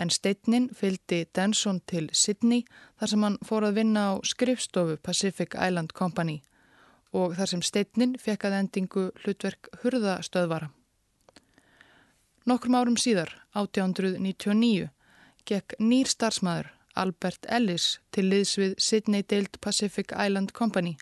en 0.00 0.10
steitnin 0.10 0.70
fylgdi 0.74 1.26
Denson 1.36 1.80
til 1.86 2.08
Sydney 2.12 2.64
þar 3.00 3.12
sem 3.12 3.26
hann 3.26 3.38
fór 3.44 3.66
að 3.68 3.76
vinna 3.80 4.04
á 4.08 4.12
skrifstofu 4.24 4.96
Pacific 4.96 5.56
Island 5.56 5.92
Company 5.92 6.40
og 7.12 7.36
þar 7.36 7.50
sem 7.52 7.62
steitnin 7.62 8.16
fekk 8.20 8.46
að 8.48 8.58
endingu 8.62 9.08
hlutverk 9.22 9.68
hurðastöðvara. 9.82 10.70
Nokkrum 12.48 12.74
árum 12.74 12.96
síðar, 12.98 13.30
1899, 13.54 14.88
gekk 15.46 15.76
nýr 15.78 16.08
starfsmæður 16.10 16.72
Albert 16.98 17.46
Ellis 17.48 17.98
til 18.12 18.26
liðs 18.32 18.56
við 18.58 18.74
Sydney 18.82 19.22
Deild 19.28 19.60
Pacific 19.60 20.12
Island 20.16 20.52
Company. 20.56 20.96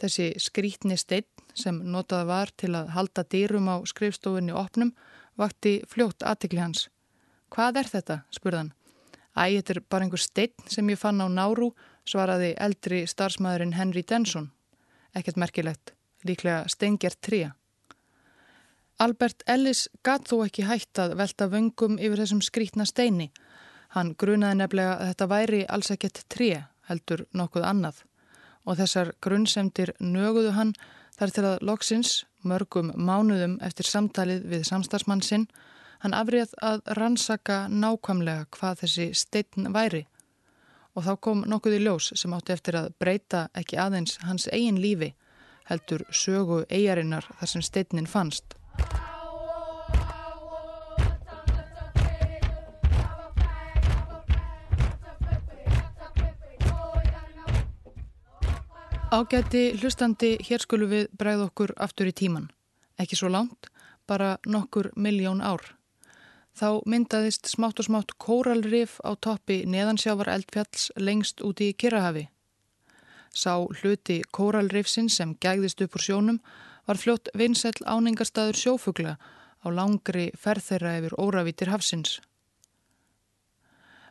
Þessi 0.00 0.30
skrítni 0.40 0.96
steitn 0.96 1.44
sem 1.54 1.76
notað 1.92 2.28
var 2.30 2.52
til 2.56 2.72
að 2.78 2.92
halda 2.94 3.24
dýrum 3.28 3.68
á 3.68 3.76
skrifstofunni 3.84 4.54
opnum 4.56 4.94
vakti 5.36 5.80
fljótt 5.88 6.24
aðtikli 6.24 6.62
hans. 6.62 6.88
Hvað 7.52 7.82
er 7.82 7.90
þetta? 7.90 8.16
spurðan. 8.32 8.72
Æ, 9.36 9.60
þetta 9.60 9.74
er 9.74 9.80
bara 9.92 10.06
einhver 10.06 10.22
steinn 10.22 10.70
sem 10.70 10.88
ég 10.90 10.98
fann 10.98 11.20
á 11.20 11.28
Náru, 11.28 11.70
svaraði 12.08 12.54
eldri 12.58 13.04
starfsmæðurinn 13.06 13.76
Henry 13.76 14.02
Denson. 14.02 14.50
Ekkert 15.14 15.38
merkilegt, 15.38 15.94
líklega 16.24 16.64
steingert 16.70 17.20
tríja. 17.20 17.54
Albert 19.00 19.42
Ellis 19.48 19.88
gatt 20.04 20.28
þó 20.28 20.42
ekki 20.44 20.66
hægt 20.68 20.98
að 21.00 21.16
velta 21.20 21.48
vöngum 21.48 21.96
yfir 21.98 22.20
þessum 22.20 22.42
skrítna 22.44 22.84
steini. 22.84 23.30
Hann 23.96 24.12
grunaði 24.18 24.60
nefnilega 24.60 24.98
að 24.98 25.12
þetta 25.12 25.30
væri 25.30 25.60
alls 25.68 25.90
ekkert 25.94 26.24
tríja, 26.28 26.66
heldur 26.90 27.24
nokkuð 27.32 27.64
annað. 27.66 28.04
Og 28.68 28.76
þessar 28.78 29.14
grunnsemdir 29.22 29.94
nöguðu 30.00 30.52
hann 30.56 30.74
þar 31.16 31.34
til 31.36 31.44
að 31.48 31.62
loksins, 31.64 32.24
mörgum 32.44 32.92
mánuðum 32.96 33.58
eftir 33.64 33.88
samtalið 33.88 34.46
við 34.48 34.66
samstagsmann 34.68 35.24
sinn, 35.24 35.48
Hann 36.00 36.16
afrið 36.16 36.54
að 36.64 36.80
rannsaka 36.96 37.66
nákvæmlega 37.68 38.46
hvað 38.56 38.78
þessi 38.84 39.10
steitn 39.20 39.68
væri 39.74 40.06
og 40.96 41.04
þá 41.06 41.10
kom 41.26 41.42
nokkuð 41.46 41.76
í 41.76 41.82
ljós 41.84 42.08
sem 42.18 42.32
átti 42.34 42.54
eftir 42.56 42.78
að 42.80 42.88
breyta 43.02 43.42
ekki 43.60 43.78
aðeins 43.78 44.16
hans 44.24 44.48
eigin 44.48 44.80
lífi 44.80 45.12
heldur 45.68 46.06
sögu 46.10 46.64
eigarinnar 46.66 47.28
þar 47.36 47.52
sem 47.52 47.62
steitnin 47.62 48.08
fannst. 48.10 48.56
Ágæti 59.10 59.72
hlustandi, 59.74 60.36
hér 60.38 60.62
skulum 60.62 60.92
við 60.92 61.08
bregða 61.18 61.48
okkur 61.48 61.72
aftur 61.82 62.06
í 62.06 62.12
tíman. 62.14 62.44
Ekki 62.94 63.16
svo 63.18 63.26
langt, 63.34 63.66
bara 64.06 64.36
nokkur 64.46 64.92
miljón 64.94 65.40
ár. 65.42 65.64
Þá 66.54 66.86
myndaðist 66.86 67.50
smátt 67.50 67.82
og 67.82 67.88
smátt 67.88 68.14
kóralrif 68.22 69.00
á 69.02 69.18
toppi 69.18 69.64
neðansjávar 69.66 70.30
eldfjalls 70.30 70.92
lengst 70.94 71.42
úti 71.42 71.72
í 71.72 71.74
Kirrahafi. 71.74 72.28
Sá 73.34 73.58
hluti 73.82 74.20
kóralrifsin 74.30 75.10
sem 75.10 75.34
gægðist 75.42 75.82
upp 75.82 75.98
úr 75.98 76.06
sjónum 76.06 76.38
var 76.86 77.02
fljótt 77.02 77.34
vinsell 77.34 77.82
áningarstaður 77.82 78.62
sjófugla 78.62 79.18
á 79.18 79.66
langri 79.74 80.30
ferðherra 80.38 81.00
yfir 81.02 81.18
óravítir 81.18 81.74
hafsins. 81.74 82.20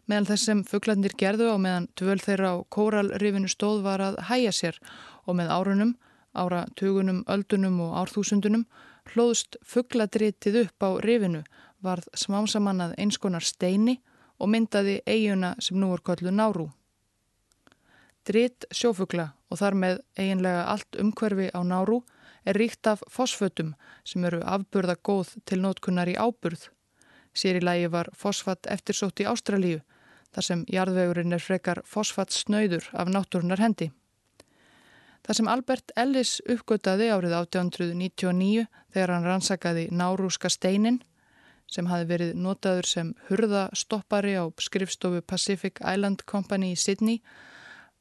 Meðal 0.09 0.25
þess 0.31 0.45
sem 0.47 0.61
fuglandir 0.65 1.13
gerðu 1.21 1.51
á 1.53 1.57
meðan 1.61 1.85
dvöl 1.99 2.17
þeirra 2.17 2.55
á 2.57 2.65
kóralrifinu 2.73 3.49
stóð 3.51 3.83
var 3.85 4.01
að 4.01 4.15
hæja 4.25 4.51
sér 4.57 4.77
og 5.29 5.35
með 5.37 5.51
árunum, 5.53 5.91
ára 6.33 6.63
tugunum, 6.79 7.19
öldunum 7.29 7.75
og 7.85 7.91
árþúsundunum 8.01 8.63
hlóðst 9.11 9.59
fugladritið 9.61 10.63
upp 10.63 10.81
á 10.81 10.89
rifinu 11.05 11.43
varð 11.85 12.09
smámsamannað 12.17 12.95
einskonar 12.97 13.45
steini 13.45 13.99
og 14.41 14.49
myndaði 14.49 14.95
eiguna 15.05 15.53
sem 15.61 15.77
nú 15.77 15.91
er 15.93 16.01
köllu 16.01 16.33
Nárú. 16.33 16.65
Dritt 18.25 18.65
sjófugla 18.73 19.27
og 19.53 19.61
þar 19.61 19.77
með 19.83 20.01
eiginlega 20.17 20.65
allt 20.73 20.97
umhverfi 21.03 21.51
á 21.53 21.61
Nárú 21.61 22.01
er 22.49 22.57
ríkt 22.57 22.89
af 22.89 23.05
fosfötum 23.13 23.75
sem 24.03 24.25
eru 24.25 24.41
afburða 24.41 24.97
góð 24.97 25.35
til 25.45 25.61
nótkunnar 25.61 26.09
í 26.09 26.17
áburð. 26.17 26.65
Sér 27.33 27.61
í 27.61 27.63
lagi 27.63 27.93
var 27.93 28.09
fosfat 28.17 28.65
eftirsótt 28.73 29.21
í 29.21 29.29
Ástralíu 29.29 29.85
þar 30.36 30.45
sem 30.45 30.65
jarðvegurinn 30.69 31.36
er 31.36 31.43
frekar 31.43 31.81
fosfat 31.86 32.33
snöyður 32.33 32.89
af 32.93 33.09
náttúrunar 33.09 33.62
hendi. 33.62 33.89
Það 35.25 35.38
sem 35.38 35.50
Albert 35.51 35.91
Ellis 36.00 36.31
uppgötaði 36.50 37.09
árið 37.13 37.36
1899 37.41 38.65
þegar 38.93 39.13
hann 39.13 39.27
rannsakaði 39.27 39.88
nárúska 39.91 40.50
steinin 40.50 41.01
sem 41.69 41.89
hafi 41.89 42.07
verið 42.09 42.38
notaður 42.41 42.88
sem 42.89 43.12
hurðastoppari 43.27 44.33
á 44.41 44.45
skrifstofu 44.57 45.21
Pacific 45.21 45.81
Island 45.83 46.25
Company 46.25 46.71
í 46.74 46.79
Sydney 46.79 47.19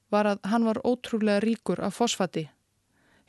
var 0.09 0.31
að 0.31 0.47
hann 0.49 0.65
var 0.65 0.81
ótrúlega 0.89 1.43
ríkur 1.45 1.83
af 1.85 1.99
fosfati. 2.01 2.47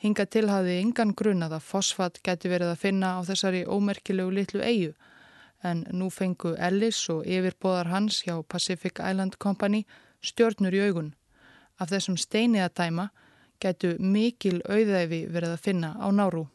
Hinga 0.00 0.24
til 0.24 0.46
hafði 0.48 0.78
yngan 0.80 1.12
grunað 1.12 1.58
að 1.58 1.66
fosfat 1.68 2.22
geti 2.24 2.48
verið 2.48 2.72
að 2.72 2.82
finna 2.86 3.16
á 3.16 3.26
þessari 3.26 3.66
ómerkilegu 3.68 4.32
litlu 4.32 4.62
eigu 4.64 4.94
en 5.62 5.84
nú 5.92 6.10
fengu 6.10 6.54
Ellis 6.58 7.00
og 7.12 7.26
yfirbóðar 7.26 7.90
hans 7.92 8.22
hjá 8.24 8.38
Pacific 8.42 9.00
Island 9.00 9.36
Company 9.38 9.84
stjórnur 10.24 10.74
í 10.74 10.84
augun. 10.86 11.14
Af 11.80 11.90
þessum 11.92 12.16
steini 12.20 12.60
að 12.60 12.76
dæma 12.80 13.08
getu 13.60 13.94
mikil 14.00 14.60
auðæfi 14.64 15.26
verið 15.28 15.56
að 15.56 15.64
finna 15.64 15.90
á 16.00 16.08
náru. 16.12 16.46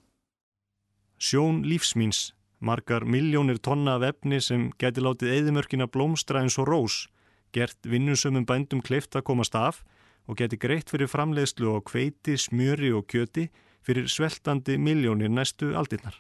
Sjón 1.18 1.64
lífsmýns, 1.64 2.34
margar 2.60 3.06
miljónir 3.06 3.62
tonna 3.62 3.96
af 3.96 4.08
efni 4.10 4.42
sem 4.42 4.72
geti 4.82 5.02
látið 5.02 5.34
eðimörkina 5.38 5.88
blómstra 5.88 6.42
eins 6.42 6.58
og 6.60 6.68
rós, 6.70 7.06
gert 7.54 7.78
vinnusumum 7.88 8.46
bændum 8.46 8.82
kleift 8.82 9.16
að 9.16 9.28
komast 9.30 9.56
af 9.56 9.84
og 10.28 10.38
geti 10.42 10.58
greitt 10.58 10.90
fyrir 10.90 11.10
framleiðslu 11.10 11.78
á 11.78 11.80
kveiti, 11.86 12.36
smjöri 12.36 12.92
og 12.98 13.06
kjöti 13.08 13.48
fyrir 13.86 14.10
sveltandi 14.10 14.80
miljónir 14.82 15.30
næstu 15.30 15.76
aldirnar. 15.78 16.18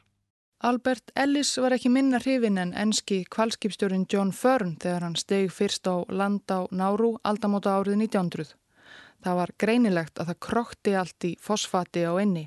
Albert 0.63 1.11
Ellis 1.19 1.57
var 1.59 1.73
ekki 1.75 1.89
minna 1.91 2.15
hrifin 2.23 2.55
en 2.57 2.69
enski 2.79 3.25
kvalskipstjórin 3.27 4.05
John 4.11 4.29
Fern 4.31 4.77
þegar 4.79 5.03
hann 5.03 5.17
steg 5.19 5.49
fyrst 5.51 5.83
á 5.83 6.07
land 6.07 6.47
á 6.47 6.63
Náru 6.71 7.17
aldamóta 7.27 7.73
árið 7.75 7.97
1900. 8.05 8.53
Það 9.19 9.35
var 9.41 9.51
greinilegt 9.59 10.21
að 10.21 10.31
það 10.31 10.39
krokti 10.47 10.95
allt 10.95 11.27
í 11.27 11.33
fosfati 11.43 12.05
á 12.07 12.15
enni 12.23 12.45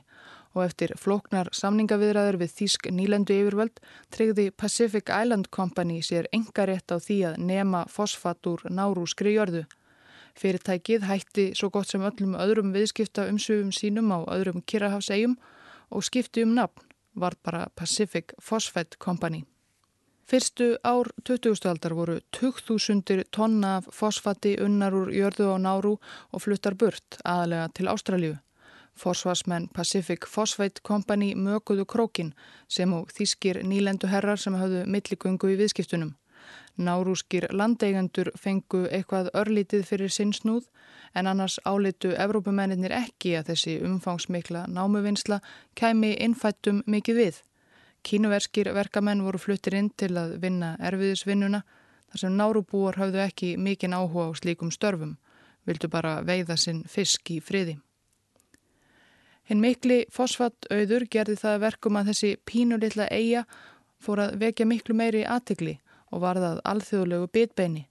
og 0.56 0.64
eftir 0.64 0.96
flóknar 0.96 1.52
samningaviðræður 1.52 2.40
við 2.40 2.54
Þísk 2.56 2.88
nýlendu 2.96 3.36
yfirvöld 3.42 3.84
tryggði 4.16 4.48
Pacific 4.56 5.12
Island 5.12 5.52
Company 5.52 6.00
sér 6.00 6.32
engarétt 6.32 6.88
á 6.88 6.96
því 6.96 7.20
að 7.28 7.38
nema 7.44 7.84
fosfat 7.92 8.40
úr 8.48 8.64
nárúskri 8.72 9.36
jörðu. 9.36 9.66
Fyrirtækið 10.32 11.04
hætti 11.12 11.48
svo 11.52 11.68
gott 11.68 11.92
sem 11.92 12.08
öllum 12.08 12.40
öðrum 12.40 12.72
viðskipta 12.72 13.28
umsöfum 13.28 13.68
sínum 13.68 14.08
á 14.16 14.24
öðrum 14.32 14.64
Kirrahafsegjum 14.64 15.36
og 15.92 16.08
skipti 16.08 16.48
um 16.48 16.56
nafn 16.56 16.87
var 17.20 17.34
bara 17.44 17.68
Pacific 17.74 18.34
Phosphate 18.40 18.96
Company. 18.98 19.44
Fyrstu 20.28 20.76
ár 20.84 21.08
20. 21.24 21.68
aldar 21.68 21.94
voru 21.94 22.18
2000 22.30 23.24
tonna 23.30 23.76
af 23.76 23.86
fosfati 23.92 24.56
unnar 24.60 24.92
úr 24.92 25.08
jörðu 25.08 25.46
á 25.52 25.56
náru 25.56 25.94
og 26.32 26.42
fluttar 26.42 26.74
burt 26.74 27.16
aðalega 27.24 27.68
til 27.74 27.88
Ástralju. 27.88 28.34
Forsvarsmenn 28.98 29.68
Pacific 29.72 30.26
Phosphate 30.26 30.82
Company 30.82 31.34
möguðu 31.34 31.86
krókin 31.86 32.34
sem 32.68 32.92
og 32.92 33.08
þýskir 33.08 33.62
nýlendu 33.64 34.10
herrar 34.12 34.36
sem 34.36 34.54
hafðu 34.54 34.84
milligöngu 34.86 35.54
í 35.54 35.56
viðskiptunum. 35.62 36.12
Nárúskir 36.78 37.48
landeigandur 37.50 38.30
fengu 38.38 38.84
eitthvað 38.86 39.32
örlítið 39.34 39.84
fyrir 39.88 40.12
sinnsnúð 40.14 40.68
en 41.14 41.26
annars 41.26 41.58
álitu 41.66 42.12
Evrópumennir 42.14 42.92
ekki 42.94 43.34
að 43.38 43.52
þessi 43.52 43.74
umfangsmikla 43.88 44.66
námuvinnsla 44.70 45.40
kæmi 45.74 46.12
innfættum 46.22 46.84
mikið 46.86 47.20
við. 47.22 47.40
Kínuverskir 48.06 48.70
verkamenn 48.74 49.24
voru 49.26 49.40
fluttir 49.42 49.74
inn 49.74 49.90
til 49.90 50.14
að 50.16 50.38
vinna 50.42 50.76
erfiðisvinnuna 50.78 51.64
þar 52.12 52.22
sem 52.22 52.36
nárúbúar 52.38 52.96
hafðu 53.00 53.24
ekki 53.24 53.56
mikinn 53.58 53.96
áhuga 53.96 54.30
á 54.30 54.38
slíkum 54.38 54.70
störfum, 54.70 55.16
vildu 55.66 55.90
bara 55.90 56.20
veiða 56.22 56.56
sinn 56.56 56.84
fisk 56.88 57.34
í 57.34 57.40
friði. 57.42 57.78
Hinn 59.48 59.60
mikli 59.64 60.04
fosfatauður 60.12 61.08
gerði 61.10 61.36
það 61.40 61.60
verkum 61.64 61.98
að 61.98 62.12
þessi 62.12 62.32
pínulitla 62.44 63.08
eiga 63.10 63.44
fór 63.98 64.20
að 64.26 64.34
vekja 64.42 64.66
miklu 64.68 64.94
meiri 64.94 65.24
aðtegli 65.26 65.78
og 66.12 66.22
varðað 66.24 66.60
alþjóðlegu 66.64 67.28
bitbeini. 67.32 67.84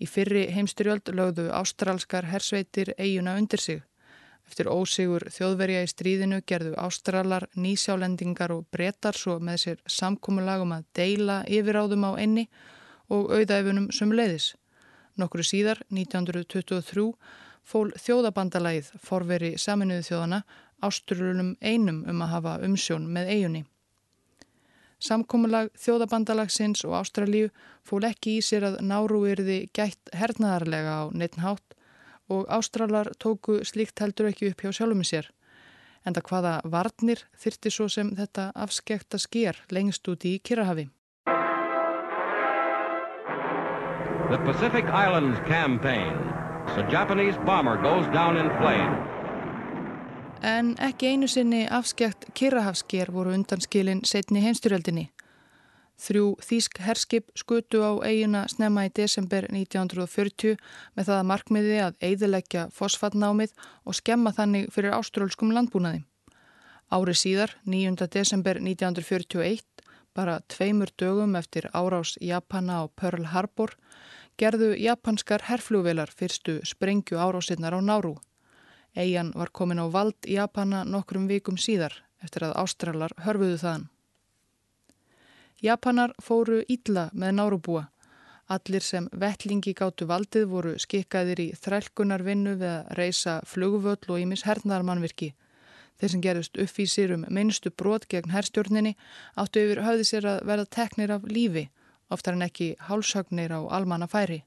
Í 0.00 0.06
fyrri 0.08 0.46
heimstyrjöld 0.54 1.12
lögðu 1.12 1.50
ástralskar 1.52 2.28
hersveitir 2.30 2.94
eiguna 2.96 3.36
undir 3.36 3.60
sig. 3.60 3.82
Eftir 4.48 4.70
ósigur 4.72 5.28
þjóðverja 5.30 5.82
í 5.84 5.90
stríðinu 5.90 6.40
gerðu 6.48 6.72
ástralar, 6.80 7.44
nýsjálendingar 7.54 8.50
og 8.54 8.64
brettar 8.72 9.14
svo 9.14 9.36
með 9.38 9.60
sér 9.64 9.82
samkómulagum 9.86 10.72
að 10.74 10.88
deila 10.96 11.36
yfiráðum 11.46 12.08
á 12.08 12.12
enni 12.18 12.48
og 13.12 13.30
auðæfunum 13.36 13.90
sem 13.94 14.10
leiðis. 14.10 14.54
Nokkru 15.20 15.44
síðar, 15.46 15.82
1923, 15.92 17.06
fól 17.62 17.92
þjóðabandalagið 18.00 18.90
forveri 19.04 19.52
saminuðu 19.58 20.08
þjóðana 20.08 20.42
ástrulunum 20.82 21.54
einum 21.60 22.02
um 22.08 22.24
að 22.24 22.32
hafa 22.34 22.56
umsjón 22.66 23.06
með 23.12 23.34
eigunni. 23.36 23.64
Samkómulag 25.00 25.70
þjóðabandalagsins 25.80 26.84
og 26.84 26.98
Ástralíu 26.98 27.48
fól 27.88 28.04
ekki 28.04 28.36
í 28.36 28.44
sér 28.44 28.66
að 28.68 28.80
náruirði 28.84 29.60
gætt 29.72 30.12
hernaðarlega 30.12 30.96
á 31.00 31.04
neittnhátt 31.16 31.76
og 32.28 32.44
Ástralar 32.52 33.08
tóku 33.16 33.62
slíkt 33.64 34.02
heldur 34.04 34.28
ekki 34.28 34.50
upp 34.52 34.60
hjá 34.60 34.74
sjálfum 34.76 35.04
sér. 35.06 35.30
En 36.04 36.12
það 36.16 36.26
hvaða 36.28 36.54
varnir 36.76 37.24
þyrti 37.40 37.72
svo 37.72 37.88
sem 37.88 38.12
þetta 38.16 38.50
afskekta 38.54 39.18
sker 39.20 39.56
lengst 39.72 40.08
út 40.08 40.24
í 40.28 40.36
Kirrahafi. 40.44 40.90
The 44.30 44.38
Pacific 44.44 44.84
Islands 44.84 45.40
Campaign. 45.48 46.12
A 46.76 46.84
Japanese 46.92 47.40
bomber 47.48 47.76
goes 47.82 48.06
down 48.12 48.36
in 48.36 48.52
flames. 48.60 49.19
En 50.40 50.72
ekki 50.80 51.10
einu 51.12 51.26
sinni 51.28 51.66
afskjagt 51.68 52.30
Kirrahafsker 52.32 53.10
voru 53.12 53.34
undanskilin 53.36 53.98
setni 54.08 54.40
heimstyrjöldinni. 54.40 55.10
Þrjú 56.00 56.30
þýsk 56.40 56.78
herskip 56.80 57.26
skutu 57.36 57.82
á 57.84 57.92
eiguna 58.08 58.46
snemma 58.48 58.86
í 58.88 58.92
desember 58.96 59.44
1940 59.52 60.56
með 60.96 61.10
það 61.10 61.18
að 61.18 61.28
markmiði 61.32 61.74
að 61.84 61.98
eiðileggja 62.00 62.62
fosfatnámið 62.72 63.52
og 63.84 63.98
skemma 63.98 64.32
þannig 64.32 64.70
fyrir 64.72 64.96
ástrálskum 64.96 65.52
landbúnaði. 65.52 66.06
Ári 66.88 67.14
síðar, 67.14 67.52
9. 67.68 68.08
desember 68.08 68.62
1941, 68.64 69.60
bara 70.16 70.40
tveimur 70.48 70.88
dögum 70.96 71.36
eftir 71.36 71.68
árás 71.76 72.16
Japana 72.16 72.80
á 72.80 72.88
Pearl 72.88 73.28
Harbor, 73.34 73.76
gerðu 74.40 74.72
japanskar 74.72 75.44
herflúvelar 75.52 76.08
fyrstu 76.08 76.62
sprengju 76.64 77.20
árásinnar 77.20 77.76
á 77.76 77.80
Náru. 77.84 78.16
Eian 78.96 79.32
var 79.34 79.52
komin 79.54 79.78
á 79.78 79.86
vald 79.86 80.26
í 80.26 80.34
Japana 80.34 80.82
nokkrum 80.84 81.28
vikum 81.30 81.58
síðar 81.58 81.94
eftir 82.24 82.48
að 82.48 82.56
Ástralar 82.62 83.14
hörfuðu 83.24 83.58
þaðan. 83.62 83.88
Japanar 85.62 86.14
fóru 86.22 86.62
ítla 86.68 87.10
með 87.12 87.34
nárubúa. 87.36 87.84
Allir 88.50 88.82
sem 88.82 89.06
vettlingi 89.12 89.74
gáttu 89.78 90.08
valdið 90.10 90.46
voru 90.50 90.72
skikkaðir 90.82 91.42
í 91.44 91.48
þrælkunarvinnu 91.54 92.56
við 92.58 92.70
að 92.70 92.88
reysa 92.98 93.34
flugvöll 93.46 94.08
og 94.08 94.18
ímis 94.18 94.42
hernaðarmannvirki. 94.48 95.34
Þeir 96.00 96.10
sem 96.10 96.24
gerðust 96.24 96.58
uppvísir 96.64 97.12
um 97.14 97.26
minnstu 97.28 97.70
brot 97.70 98.08
gegn 98.10 98.32
herstjórninni 98.32 98.96
áttu 99.36 99.62
yfir 99.62 99.82
höfði 99.84 100.08
sér 100.08 100.28
að 100.32 100.42
verða 100.48 100.70
teknir 100.76 101.12
af 101.14 101.28
lífi, 101.28 101.68
oftar 102.10 102.34
en 102.34 102.46
ekki 102.48 102.72
hálshagnir 102.88 103.52
á 103.52 103.60
almanna 103.68 104.08
færi. 104.10 104.40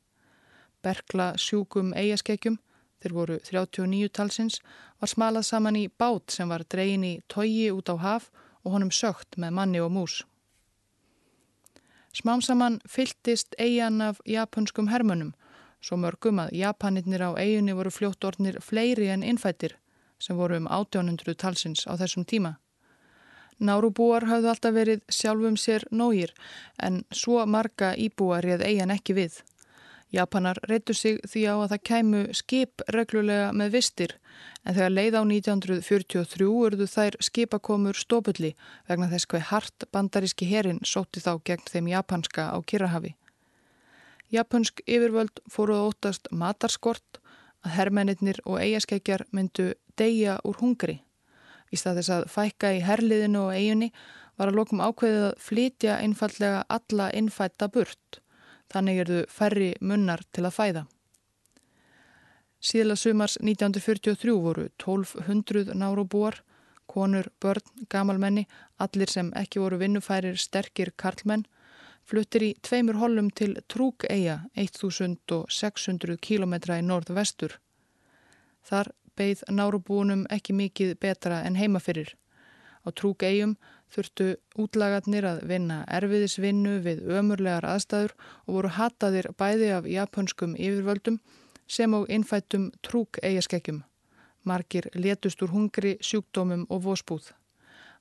Berkla 0.83 1.35
sjúkum 1.37 1.93
eigaskekkjum 1.93 2.57
þeir 3.03 3.15
voru 3.17 3.39
39 3.43 4.09
talsins, 4.15 4.61
var 4.99 5.11
smalað 5.11 5.49
saman 5.49 5.77
í 5.77 5.89
bát 5.91 6.31
sem 6.31 6.49
var 6.49 6.63
dregin 6.63 7.03
í 7.03 7.13
togi 7.27 7.67
út 7.75 7.91
á 7.91 7.99
haf 7.99 8.31
og 8.63 8.77
honum 8.77 8.91
sögt 8.91 9.35
með 9.37 9.57
manni 9.59 9.83
og 9.83 9.91
mús. 9.91 10.21
Smám 12.13 12.41
saman 12.45 12.79
fylltist 12.87 13.55
eigan 13.59 14.01
af 14.01 14.21
japanskum 14.29 14.87
hermönum, 14.87 15.33
svo 15.81 15.97
mörgum 15.97 16.39
að 16.39 16.53
japanirnir 16.55 17.23
á 17.25 17.31
eiginni 17.35 17.73
voru 17.75 17.91
fljótt 17.91 18.23
ornir 18.23 18.59
fleiri 18.61 19.09
en 19.09 19.23
innfættir 19.23 19.75
sem 20.21 20.37
voru 20.37 20.61
um 20.61 20.67
1800 20.69 21.35
talsins 21.35 21.87
á 21.89 21.97
þessum 21.99 22.23
tíma. 22.23 22.59
Nárubúar 23.59 24.27
hafðu 24.29 24.49
alltaf 24.51 24.75
verið 24.75 25.01
sjálfum 25.09 25.57
sér 25.59 25.83
nógir 25.91 26.31
en 26.77 27.03
svo 27.11 27.43
marga 27.45 27.93
íbúar 27.97 28.45
réð 28.45 28.63
eigan 28.67 28.93
ekki 28.93 29.17
við. 29.17 29.41
Japanar 30.13 30.59
reytu 30.69 30.93
sig 30.93 31.17
því 31.25 31.41
á 31.49 31.55
að 31.55 31.69
það 31.71 31.83
kæmu 31.89 32.19
skip 32.37 32.83
reglulega 32.93 33.47
með 33.57 33.71
vistir 33.73 34.11
en 34.61 34.75
þegar 34.75 34.93
leið 34.93 35.15
á 35.17 35.21
1943 35.25 36.49
urðu 36.49 36.87
þær 36.91 37.17
skipakomur 37.27 37.97
stópulli 37.97 38.53
vegna 38.89 39.09
þess 39.09 39.29
hver 39.31 39.47
hart 39.49 39.87
bandaríski 39.89 40.45
herin 40.51 40.83
sótti 40.85 41.23
þá 41.23 41.31
gegn 41.49 41.65
þeim 41.71 41.89
japanska 41.95 42.45
á 42.53 42.57
Kirrahafi. 42.61 43.15
Japansk 44.33 44.81
yfirvöld 44.85 45.41
fóruð 45.49 45.89
óttast 45.89 46.29
matarskort 46.31 47.19
að 47.65 47.75
herrmennir 47.77 48.39
og 48.45 48.61
eigaskeggjar 48.61 49.25
myndu 49.31 49.73
deyja 49.97 50.39
úr 50.45 50.57
hungri. 50.61 50.99
Í 51.73 51.77
stað 51.79 52.01
þess 52.01 52.13
að 52.15 52.27
fækka 52.33 52.73
í 52.77 52.83
herliðinu 52.85 53.47
og 53.47 53.55
eiginni 53.57 53.89
var 54.37 54.49
að 54.49 54.59
lokum 54.59 54.81
ákveðið 54.81 55.25
að 55.29 55.39
flytja 55.41 55.97
einfallega 56.01 56.65
alla 56.69 57.09
innfætta 57.17 57.69
burt. 57.73 58.22
Þannig 58.73 59.03
erðu 59.03 59.21
færri 59.29 59.71
munnar 59.81 60.23
til 60.33 60.47
að 60.47 60.55
fæða. 60.57 60.83
Síðla 62.63 62.95
sumars 62.95 63.35
1943 63.41 64.33
voru 64.39 64.69
1200 64.79 65.75
nárubúar, 65.75 66.39
konur, 66.87 67.27
börn, 67.41 67.65
gamalmenni, 67.91 68.45
allir 68.79 69.11
sem 69.11 69.31
ekki 69.35 69.59
voru 69.59 69.81
vinnufærir 69.81 70.39
sterkir 70.39 70.93
karlmenn, 70.95 71.43
fluttir 72.07 72.45
í 72.47 72.53
tveimur 72.63 72.99
hollum 73.01 73.29
til 73.31 73.57
Trúk-eia 73.71 74.39
1600 74.55 76.17
km 76.23 76.55
í 76.77 76.81
norð-vestur. 76.87 77.59
Þar 78.63 78.91
beigð 79.19 79.43
nárubúnum 79.51 80.25
ekki 80.31 80.55
mikið 80.55 80.97
betra 81.03 81.43
en 81.43 81.59
heima 81.59 81.83
fyrir. 81.83 82.15
Á 82.83 82.89
trúk 82.91 83.23
eigum 83.23 83.55
þurftu 83.93 84.27
útlagarnir 84.59 85.25
að 85.27 85.43
vinna 85.47 85.83
erfiðisvinnu 85.87 86.79
við 86.83 87.03
ömurlegar 87.19 87.67
aðstæður 87.67 88.15
og 88.45 88.57
voru 88.57 88.73
hataðir 88.77 89.29
bæði 89.39 89.69
af 89.77 89.87
japanskum 89.87 90.57
yfirvöldum 90.57 91.19
sem 91.67 91.93
og 91.93 92.09
innfættum 92.11 92.71
trúk 92.83 93.19
eigaskekkjum. 93.23 93.83
Margir 94.43 94.89
letust 94.95 95.41
úr 95.43 95.53
hungri, 95.53 95.95
sjúkdómum 96.03 96.65
og 96.69 96.83
vósbúð. 96.83 97.31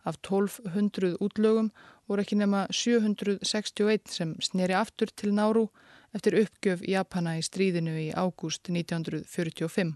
Af 0.05 0.19
1200 0.19 1.17
útlögum 1.23 1.71
voru 2.11 2.25
ekki 2.25 2.37
nema 2.41 2.67
761 2.75 4.11
sem 4.11 4.35
sneri 4.43 4.75
aftur 4.75 5.13
til 5.15 5.31
Náru 5.37 5.69
eftir 6.13 6.41
uppgjöf 6.43 6.83
Japana 6.89 7.37
í 7.39 7.47
stríðinu 7.47 7.95
í 8.09 8.11
ágúst 8.11 8.67
1945. 8.67 9.95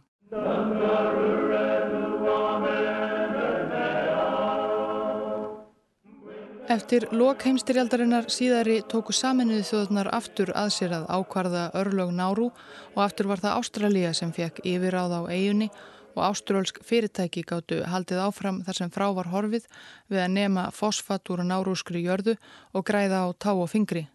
Eftir 6.66 7.04
lok 7.14 7.44
heimstyrjaldarinnar 7.46 8.24
síðari 8.32 8.80
tóku 8.90 9.14
saminuði 9.14 9.62
þjóðunar 9.68 10.08
aftur 10.16 10.50
að 10.50 10.72
sér 10.74 10.94
að 10.96 11.04
ákvarða 11.14 11.60
örlög 11.78 12.08
Náru 12.10 12.48
og 12.48 12.98
aftur 13.04 13.28
var 13.30 13.38
það 13.38 13.60
Ástralja 13.60 14.10
sem 14.18 14.32
fekk 14.34 14.58
yfiráð 14.66 15.14
á 15.14 15.20
eigunni 15.30 15.68
og 16.16 16.24
ástrálsk 16.26 16.80
fyrirtæki 16.88 17.44
gáttu 17.46 17.78
haldið 17.86 18.24
áfram 18.24 18.58
þar 18.66 18.78
sem 18.80 18.90
frá 18.90 19.06
var 19.14 19.30
horfið 19.30 19.68
við 20.10 20.22
að 20.24 20.34
nema 20.34 20.64
fosfat 20.74 21.30
úr 21.30 21.44
nárúskri 21.46 22.02
jörðu 22.02 22.34
og 22.74 22.86
græða 22.90 23.22
á 23.22 23.28
tá 23.38 23.52
og 23.54 23.70
fingri. 23.70 24.08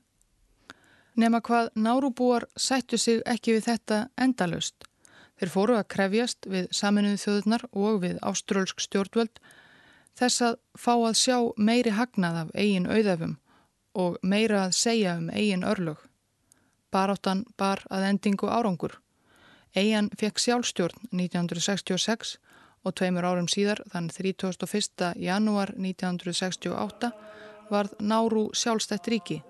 Nema 1.16 1.40
hvað 1.40 1.72
nárúbúar 1.80 2.50
sættu 2.60 3.00
sig 3.00 3.24
ekki 3.24 3.56
við 3.56 3.70
þetta 3.70 4.02
endalust. 4.20 4.76
Þeir 5.40 5.56
fóru 5.56 5.80
að 5.80 5.88
krefjast 5.96 6.52
við 6.52 6.68
saminuði 6.76 7.24
þjóðunar 7.24 7.68
og 7.72 8.04
við 8.04 8.20
ástrálsk 8.20 8.84
stjórnvöld 8.84 9.40
þess 10.20 10.42
að 10.48 10.58
fá 10.78 10.94
að 10.96 11.20
sjá 11.20 11.38
meiri 11.58 11.94
hagnað 11.96 12.40
af 12.44 12.54
eigin 12.56 12.90
auðefum 12.90 13.38
og 13.94 14.18
meira 14.24 14.66
að 14.68 14.78
segja 14.78 15.18
um 15.20 15.30
eigin 15.30 15.66
örlög. 15.68 16.00
Baráttan 16.92 17.46
bar 17.58 17.84
að 17.90 18.08
endingu 18.10 18.50
árangur. 18.52 18.98
Eigin 19.76 20.10
fekk 20.20 20.40
sjálfstjórn 20.40 21.12
1966 21.12 22.38
og 22.84 22.96
tveimur 22.98 23.28
árum 23.28 23.48
síðar, 23.52 23.84
þann 23.92 24.10
31. 24.10 25.14
janúar 25.22 25.74
1968, 25.78 27.12
varð 27.72 27.96
Náru 28.02 28.50
sjálfstætt 28.58 29.12
ríki, 29.12 29.42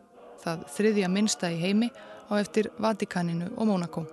það 0.43 0.65
þriðja 0.75 1.09
minnsta 1.09 1.51
í 1.53 1.61
heimi 1.61 1.89
á 2.29 2.33
eftir 2.37 2.69
Vatikaninu 2.81 3.53
og 3.55 3.71
Mónakó. 3.71 4.05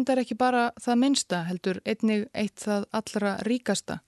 Reyndar 0.00 0.22
ekki 0.22 0.36
bara 0.38 0.70
það 0.80 0.96
minnsta 0.96 1.38
heldur 1.44 1.80
einnig 1.84 2.28
eitt 2.32 2.62
það 2.64 2.86
allra 2.96 3.32
ríkasta. 3.44 3.98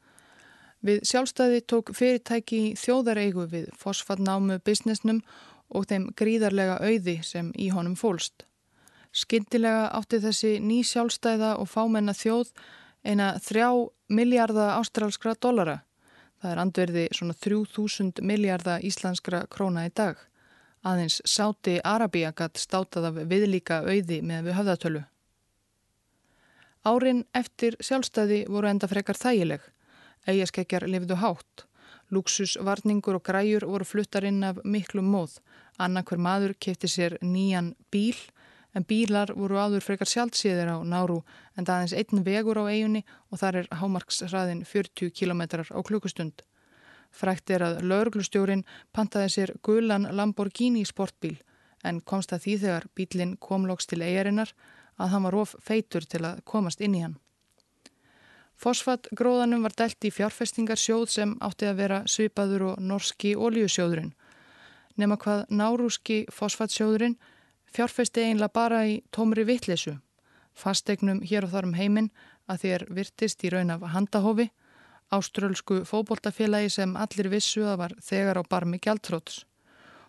Við 0.81 1.02
sjálfstæði 1.05 1.61
tók 1.68 1.92
fyrirtæki 1.92 2.74
þjóðareigu 2.81 3.44
við 3.50 3.66
fosfatnámu 3.76 4.59
businessnum 4.64 5.20
og 5.68 5.85
þeim 5.90 6.09
gríðarlega 6.16 6.78
auði 6.81 7.20
sem 7.22 7.52
í 7.55 7.68
honum 7.68 7.94
fólst. 7.94 8.46
Skyndilega 9.12 9.90
átti 9.92 10.22
þessi 10.24 10.55
ný 10.64 10.81
sjálfstæða 10.83 11.59
og 11.61 11.68
fámenna 11.68 12.16
þjóð 12.16 12.55
eina 13.05 13.37
þrjá 13.37 13.68
miljarda 14.09 14.72
ástrálskra 14.78 15.37
dollara. 15.37 15.83
Það 16.40 16.52
er 16.52 16.64
andverði 16.64 17.07
svona 17.12 17.37
3000 17.37 18.24
miljarda 18.24 18.81
íslenskra 18.81 19.44
króna 19.46 19.85
í 19.87 19.92
dag. 19.92 20.16
Aðeins 20.83 21.20
sáti 21.28 21.78
Arabíak 21.85 22.40
að 22.40 22.59
státað 22.64 23.12
af 23.12 23.24
viðlíka 23.28 23.85
auði 23.85 24.22
með 24.24 24.48
við 24.48 24.62
höfðatölu. 24.62 25.09
Árin 26.83 27.25
eftir 27.35 27.77
sjálfstæði 27.79 28.45
voru 28.51 28.66
enda 28.66 28.88
frekar 28.90 29.18
þægileg. 29.18 29.62
Ægjaskekjar 30.27 30.88
lifðu 30.90 31.18
hátt. 31.23 31.66
Luxus, 32.11 32.57
varningur 32.61 33.16
og 33.16 33.25
græjur 33.25 33.64
voru 33.71 33.87
fluttar 33.87 34.27
inn 34.29 34.42
af 34.45 34.59
miklum 34.64 35.07
móð. 35.14 35.38
Annarkver 35.79 36.18
maður 36.18 36.57
kefti 36.59 36.90
sér 36.90 37.16
nýjan 37.23 37.73
bíl, 37.95 38.18
en 38.75 38.85
bílar 38.88 39.33
voru 39.37 39.61
áður 39.61 39.85
frekar 39.85 40.11
sjálfsíðir 40.11 40.73
á 40.73 40.79
Náru 40.83 41.21
en 41.57 41.66
það 41.66 41.75
aðeins 41.77 41.95
einn 42.01 42.25
vegur 42.27 42.61
á 42.61 42.64
eigunni 42.66 43.05
og 43.31 43.40
þar 43.42 43.61
er 43.62 43.71
hámarksraðin 43.81 44.64
40 44.68 45.12
km 45.12 45.42
á 45.71 45.81
klukkustund. 45.87 46.42
Frækt 47.12 47.51
er 47.53 47.62
að 47.66 47.83
lauruglustjórin 47.85 48.64
pantaði 48.92 49.33
sér 49.35 49.55
gulan 49.62 50.09
Lamborghini 50.16 50.85
sportbíl 50.88 51.37
en 51.85 52.01
komst 52.01 52.33
að 52.33 52.47
því 52.47 52.55
þegar 52.64 52.88
bílinn 52.97 53.37
komlóks 53.37 53.90
til 53.90 54.01
eigarinnar 54.01 54.55
að 55.02 55.12
hann 55.14 55.26
var 55.26 55.36
of 55.42 55.54
feitur 55.60 56.06
til 56.06 56.22
að 56.28 56.40
komast 56.48 56.80
inn 56.80 56.96
í 56.96 57.02
hann. 57.04 57.18
Fosfatgróðanum 58.62 59.64
var 59.66 59.74
dælt 59.74 60.06
í 60.06 60.12
fjárfestingarsjóð 60.14 61.06
sem 61.10 61.34
átti 61.42 61.66
að 61.66 61.80
vera 61.80 62.00
svipaður 62.06 62.66
og 62.70 62.82
norski 62.90 63.34
óljusjóðurinn. 63.34 64.12
Nefna 64.96 65.18
hvað 65.18 65.44
nárúski 65.50 66.18
fosfatsjóðurinn 66.30 67.16
fjárfesti 67.74 68.28
einlega 68.28 68.52
bara 68.54 68.84
í 68.86 69.00
tómri 69.10 69.46
vittlesu, 69.48 69.96
fastegnum 70.54 71.22
hér 71.26 71.48
og 71.48 71.54
þar 71.54 71.70
um 71.70 71.78
heiminn 71.78 72.10
að 72.46 72.66
þér 72.66 72.86
virtist 72.98 73.42
í 73.42 73.50
raun 73.50 73.72
af 73.74 73.86
handahófi, 73.94 74.50
áströlsku 75.12 75.82
fóboltafélagi 75.88 76.70
sem 76.76 76.94
allir 76.96 77.32
vissu 77.32 77.64
að 77.66 77.80
var 77.82 77.96
þegar 78.04 78.40
á 78.40 78.42
barmi 78.46 78.78
gjaldtróts 78.78 79.42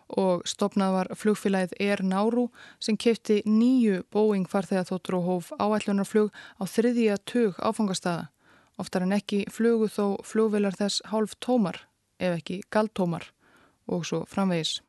og 0.08 0.44
stopnað 0.48 0.94
var 0.94 1.10
flugfélagið 1.16 1.74
Air 1.80 2.02
Nauru 2.04 2.48
sem 2.82 2.96
kefti 2.96 3.40
nýju 3.46 4.04
Boeing 4.12 4.46
farþegaþóttur 4.50 5.18
og 5.18 5.26
hóf 5.28 5.50
áætlunarflug 5.58 6.30
á 6.60 6.62
þriðja 6.68 7.18
tug 7.24 7.58
áfangastada. 7.58 8.28
Oftar 8.78 9.06
en 9.06 9.14
ekki 9.14 9.44
flugu 9.54 9.88
þó 9.88 10.18
flugvelar 10.26 10.74
þess 10.74 11.04
hálf 11.12 11.36
tómar, 11.40 11.86
ef 12.18 12.40
ekki 12.40 12.62
galtómar 12.70 13.30
og 13.86 14.04
svo 14.04 14.24
framvegis. 14.26 14.80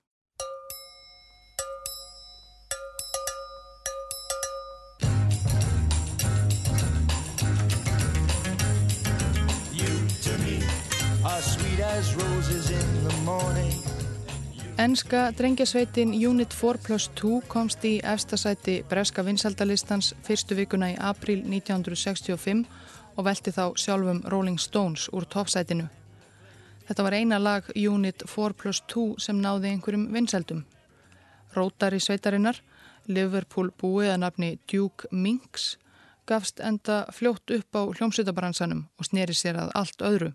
You 9.71 9.91
to 10.25 10.33
me 10.41 10.63
are 11.23 11.41
sweet 11.41 11.79
as 11.79 12.15
roses 12.15 12.71
in 12.71 13.03
the 13.03 13.15
morning 13.23 13.74
Ennska 14.77 15.31
drengjasveitin 15.37 16.27
Unit 16.29 16.53
4 16.53 16.79
plus 16.85 17.09
2 17.21 17.41
komst 17.47 17.85
í 17.87 17.93
efstasæti 18.03 18.81
breska 18.89 19.23
vinsaldalistans 19.23 20.09
fyrstu 20.23 20.55
vikuna 20.57 20.89
í 20.91 20.95
april 20.99 21.45
1965 21.47 22.65
og 23.15 23.23
velti 23.23 23.53
þá 23.55 23.69
sjálfum 23.79 24.19
Rolling 24.27 24.59
Stones 24.59 25.05
úr 25.15 25.23
toppsætinu. 25.31 25.85
Þetta 26.89 27.05
var 27.07 27.15
eina 27.15 27.39
lag 27.39 27.69
Unit 27.75 28.25
4 28.27 28.53
plus 28.53 28.81
2 28.91 29.05
sem 29.25 29.39
náði 29.39 29.71
einhverjum 29.71 30.09
vinsaldum. 30.13 30.65
Rótari 31.55 32.01
sveitarinnar, 32.03 32.59
Liverpool 33.07 33.71
búið 33.79 34.11
að 34.11 34.19
nafni 34.25 34.49
Duke 34.67 35.07
Minks, 35.11 35.77
gafst 36.27 36.59
enda 36.59 37.05
fljótt 37.15 37.55
upp 37.55 37.79
á 37.79 37.81
hljómsveitabransanum 37.95 38.83
og 38.99 39.07
sneri 39.07 39.33
sér 39.33 39.55
að 39.55 39.71
allt 39.73 40.03
öðru. 40.03 40.33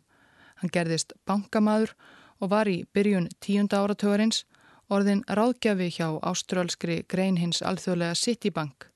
Hann 0.65 0.73
gerðist 0.73 1.13
bankamaður 1.29 1.93
og 1.93 2.20
var 2.49 2.69
í 2.69 2.85
byrjun 2.95 3.29
tíunda 3.45 3.83
áratögarins 3.85 4.45
orðin 4.89 5.21
ráðgjafi 5.29 5.91
hjá 5.99 6.09
ástrálskri 6.25 7.03
grein 7.09 7.37
hins 7.37 7.61
alþjóðlega 7.61 8.17
Citibank 8.17 8.91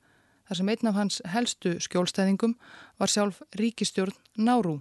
þar 0.49 0.59
sem 0.59 0.73
einn 0.73 0.91
af 0.91 0.99
hans 0.99 1.21
helstu 1.35 1.77
skjólstæðingum 1.81 2.57
var 3.01 3.11
sjálf 3.11 3.41
ríkistjórn 3.59 4.17
Náru. 4.37 4.81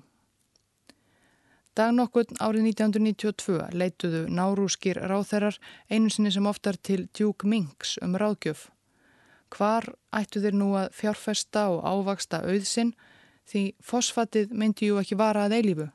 Dag 1.74 1.90
nokkur 1.96 2.28
árið 2.38 2.68
1992 2.70 3.56
leituðu 3.74 4.28
nárúskir 4.30 5.00
ráþerrar 5.10 5.58
einu 5.90 6.12
sinni 6.14 6.32
sem 6.32 6.46
oftar 6.46 6.78
til 6.78 7.08
Duke 7.18 7.48
Minks 7.50 7.98
um 8.06 8.14
ráðgjöf. 8.14 8.68
Hvar 9.54 9.88
ættu 10.14 10.42
þeir 10.42 10.58
nú 10.58 10.74
að 10.78 10.94
fjárfesta 10.98 11.68
og 11.74 11.82
ávaksta 11.82 12.44
auðsinn 12.46 12.94
því 13.50 13.64
fosfatið 13.82 14.54
myndi 14.54 14.92
ju 14.92 15.00
ekki 15.02 15.18
vara 15.18 15.48
að 15.48 15.58
eilífu. 15.60 15.90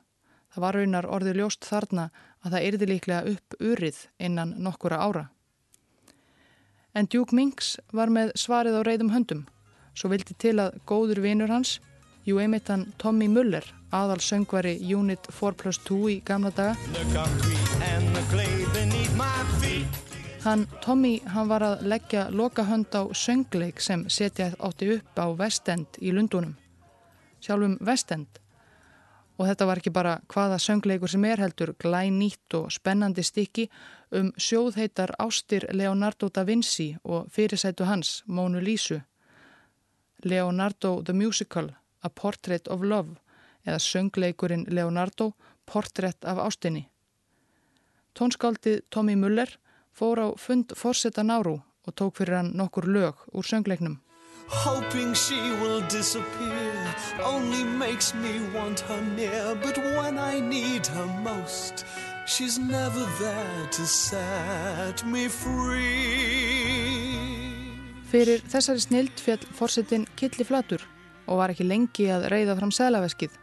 Það 0.49 0.63
var 0.65 0.75
raunar 0.75 1.07
orði 1.07 1.35
ljóst 1.37 1.67
þarna 1.67 2.09
að 2.43 2.55
það 2.55 2.65
yrði 2.69 2.87
líklega 2.93 3.33
upp 3.33 3.55
urið 3.59 3.99
innan 4.19 4.55
nokkura 4.63 4.99
ára. 5.03 5.25
En 6.93 7.07
Duke 7.11 7.35
Minks 7.35 7.77
var 7.93 8.09
með 8.09 8.33
svarið 8.39 8.79
á 8.79 8.81
reyðum 8.87 9.13
höndum. 9.13 9.45
Svo 9.93 10.09
vildi 10.09 10.35
til 10.39 10.57
að 10.61 10.79
góður 10.89 11.21
vinur 11.23 11.51
hans, 11.51 11.77
jú 12.25 12.39
einmitt 12.39 12.69
hann 12.71 12.87
Tommy 12.97 13.27
Muller, 13.29 13.65
aðal 13.91 14.19
söngvari 14.23 14.77
Unit 14.95 15.27
4 15.31 15.59
plus 15.59 15.79
2 15.85 15.99
í 16.09 16.17
gamla 16.25 16.51
daga. 16.55 16.75
Hann 20.39 20.65
Tommy, 20.81 21.19
hann 21.27 21.49
var 21.51 21.65
að 21.67 21.81
leggja 21.91 22.29
loka 22.31 22.63
hönd 22.63 22.95
á 22.95 23.03
söngleik 23.11 23.81
sem 23.83 24.05
setja 24.09 24.53
átti 24.57 24.93
upp 24.95 25.19
á 25.19 25.27
Vestend 25.35 25.99
í 25.99 26.13
Lundunum. 26.15 26.55
Sjálfum 27.43 27.77
Vestend 27.83 28.39
Og 29.39 29.47
þetta 29.47 29.65
var 29.69 29.79
ekki 29.79 29.91
bara 29.95 30.17
hvaða 30.27 30.57
söngleikur 30.59 31.11
sem 31.11 31.23
er 31.25 31.39
heldur 31.39 31.71
glæn 31.79 32.17
nýtt 32.19 32.55
og 32.59 32.73
spennandi 32.75 33.23
stykki 33.23 33.69
um 34.11 34.33
sjóðheitar 34.35 35.13
ástir 35.15 35.63
Leonardo 35.71 36.27
da 36.27 36.43
Vinci 36.43 36.89
og 37.03 37.29
fyrirsætu 37.31 37.87
hans, 37.87 38.23
Mónu 38.27 38.59
Lísu. 38.59 38.99
Leonardo 40.23 41.01
the 41.03 41.13
Musical, 41.13 41.71
A 42.03 42.09
Portrait 42.09 42.67
of 42.67 42.83
Love 42.83 43.15
eða 43.65 43.79
söngleikurinn 43.79 44.67
Leonardo, 44.67 45.31
Portrait 45.65 46.25
af 46.25 46.37
ástinni. 46.43 46.89
Tónskáldið 48.19 48.81
Tommy 48.89 49.15
Muller 49.15 49.55
fór 49.95 50.19
á 50.19 50.27
fund 50.35 50.75
Forsetta 50.75 51.23
Náru 51.23 51.61
og 51.87 51.95
tók 51.95 52.17
fyrir 52.17 52.35
hann 52.35 52.51
nokkur 52.57 52.87
lög 52.87 53.15
úr 53.31 53.45
söngleiknum. 53.45 53.99
Hoping 54.49 55.13
she 55.13 55.39
will 55.61 55.81
disappear 55.87 56.95
Only 57.23 57.63
makes 57.63 58.13
me 58.13 58.41
want 58.53 58.79
her 58.81 59.01
near 59.15 59.55
But 59.61 59.77
when 59.77 60.17
I 60.17 60.39
need 60.39 60.87
her 60.87 61.05
most 61.23 61.85
She's 62.25 62.57
never 62.57 63.05
there 63.19 63.67
to 63.71 63.85
set 63.85 65.05
me 65.05 65.27
free 65.27 67.09
Fyrir 68.09 68.41
þessari 68.49 68.81
snild 68.81 69.19
fjall 69.21 69.43
fórsetin 69.53 70.07
Killi 70.17 70.41
Flatur 70.41 70.81
og 71.29 71.37
var 71.37 71.53
ekki 71.53 71.67
lengi 71.67 72.07
að 72.09 72.25
reyða 72.33 72.55
fram 72.57 72.71
selaveskið. 72.73 73.35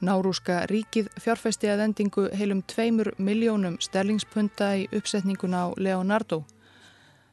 Nárúska 0.00 0.62
ríkið 0.70 1.10
fjárfæsti 1.20 1.68
að 1.68 1.82
endingu 1.88 2.28
heilum 2.32 2.62
tveimur 2.70 3.10
miljónum 3.20 3.76
sterlingspunta 3.84 4.70
í 4.80 4.86
uppsetninguna 4.96 5.66
á 5.66 5.68
Leonardo. 5.76 6.44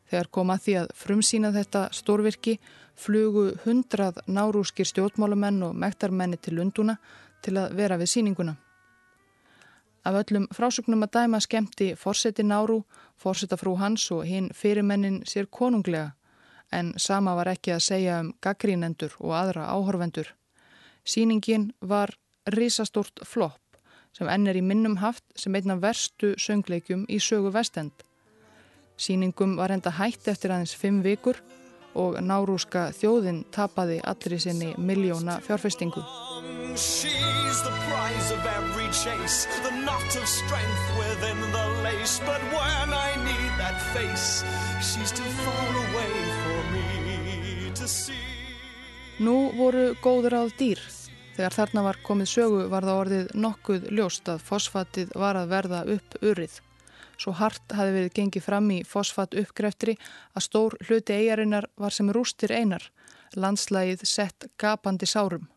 Þegar 0.10 0.30
kom 0.36 0.52
að 0.52 0.66
því 0.66 0.76
að 0.82 0.92
frumsýna 1.00 1.54
þetta 1.56 1.86
stórvirki 1.96 2.58
flugu 2.96 3.52
hundrað 3.66 4.22
nárúskir 4.28 4.88
stjórnmálumenn 4.88 5.64
og 5.64 5.76
mektarmenni 5.76 6.38
til 6.38 6.56
Lunduna 6.60 6.98
til 7.44 7.58
að 7.60 7.76
vera 7.76 7.98
við 7.98 8.12
síninguna. 8.16 8.56
Af 10.06 10.20
öllum 10.22 10.46
frásögnum 10.54 11.04
að 11.04 11.16
dæma 11.18 11.40
skemmti 11.42 11.96
fórseti 11.98 12.44
Nárú, 12.46 12.84
fórseta 13.18 13.58
frú 13.58 13.74
hans 13.80 14.12
og 14.12 14.26
hinn 14.30 14.52
fyrirmennin 14.54 15.24
sér 15.26 15.50
konunglega 15.50 16.14
en 16.72 16.94
sama 16.98 17.36
var 17.36 17.50
ekki 17.50 17.74
að 17.76 17.86
segja 17.86 18.20
um 18.22 18.34
gaggrínendur 18.42 19.14
og 19.20 19.36
aðra 19.38 19.68
áhorfendur. 19.74 20.28
Sýningin 21.06 21.72
var 21.82 22.16
risastort 22.58 23.22
flopp 23.24 23.62
sem 24.16 24.30
enn 24.32 24.48
er 24.48 24.58
í 24.58 24.64
minnum 24.64 24.98
haft 25.02 25.26
sem 25.36 25.56
einna 25.56 25.76
verstu 25.82 26.34
söngleikjum 26.40 27.06
í 27.12 27.20
sögu 27.20 27.52
vestend. 27.52 27.94
Sýningum 28.98 29.58
var 29.60 29.74
enda 29.76 29.92
hætt 29.92 30.28
eftir 30.32 30.54
aðeins 30.54 30.76
fimm 30.76 31.02
vikur 31.04 31.42
og 31.96 32.18
nárúska 32.22 32.90
þjóðin 32.96 33.44
tapaði 33.56 34.02
allri 34.04 34.40
sinni 34.40 34.74
miljóna 34.78 35.40
fjárfestingu. 35.46 36.04
Nú 49.26 49.38
voru 49.56 49.88
góður 50.04 50.38
áð 50.42 50.54
dýr. 50.60 50.86
Þegar 51.36 51.56
þarna 51.56 51.82
var 51.84 51.98
komið 52.04 52.30
sögu 52.32 52.62
var 52.72 52.86
það 52.88 53.02
orðið 53.02 53.34
nokkuð 53.36 53.90
ljóst 53.92 54.30
að 54.32 54.46
fosfatið 54.48 55.12
var 55.20 55.40
að 55.40 55.52
verða 55.52 55.84
upp 55.96 56.16
urið 56.24 56.62
Svo 57.18 57.34
hart 57.40 57.76
hafi 57.76 57.96
verið 57.96 58.14
gengið 58.20 58.46
fram 58.46 58.70
í 58.72 58.84
fosfat 58.88 59.36
uppgreftri 59.40 59.98
að 60.36 60.46
stór 60.48 60.78
hluti 60.88 61.16
eigarinnar 61.16 61.70
var 61.80 61.96
sem 61.96 62.12
rústir 62.12 62.52
einar, 62.52 62.84
landslægið 63.36 64.06
sett 64.08 64.48
gapandi 64.62 65.08
sárum. 65.10 65.50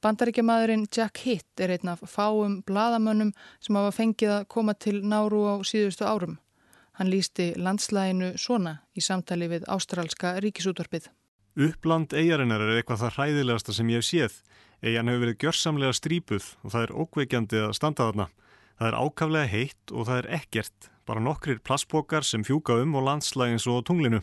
Bandaríkjamaðurinn 0.00 0.86
Jack 0.96 1.20
Hitt 1.26 1.60
er 1.60 1.74
einn 1.74 1.90
af 1.92 2.00
fáum 2.08 2.62
bladamönnum 2.64 3.34
sem 3.60 3.76
hafa 3.76 3.92
fengið 3.92 4.30
að 4.38 4.46
koma 4.54 4.72
til 4.72 5.02
náru 5.04 5.42
á 5.44 5.54
síðustu 5.60 6.06
árum. 6.08 6.38
Hann 6.96 7.10
lísti 7.12 7.52
landslæginu 7.56 8.32
svona 8.40 8.78
í 8.96 9.04
samtali 9.04 9.50
við 9.52 9.66
Ástrálska 9.68 10.38
ríkisútvarpið. 10.40 11.10
Uppland 11.60 12.14
eigarinnar 12.16 12.64
er 12.64 12.78
eitthvað 12.78 13.02
það 13.04 13.16
hræðilegasta 13.18 13.76
sem 13.76 13.92
ég 13.92 14.00
hef 14.00 14.08
séð. 14.08 14.40
Eigan 14.80 15.12
hefur 15.12 15.26
verið 15.26 15.40
gjörsamlega 15.44 15.96
strípuð 15.98 16.48
og 16.64 16.72
það 16.72 16.84
er 16.86 16.92
ókveikjandi 17.04 17.62
að 17.66 17.76
standa 17.76 18.06
þarna. 18.08 18.26
Það 18.80 18.88
er 18.88 18.94
ákaflega 18.96 19.48
heitt 19.52 19.92
og 19.92 20.06
það 20.08 20.18
er 20.18 20.26
ekkert, 20.38 20.86
bara 21.04 21.20
nokkrir 21.20 21.58
plassbókar 21.60 22.24
sem 22.24 22.40
fjúka 22.48 22.78
um 22.80 22.94
og 22.96 23.02
landslægins 23.04 23.66
og 23.68 23.82
tunglinu. 23.84 24.22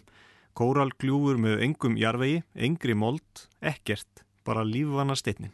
Kóralgljúfur 0.57 1.37
með 1.37 1.59
engum 1.61 1.97
jarvegi, 2.01 2.39
engri 2.55 2.95
mold, 2.97 3.43
ekkert, 3.61 4.23
bara 4.41 4.63
lífvana 4.65 5.13
steitnin. 5.13 5.51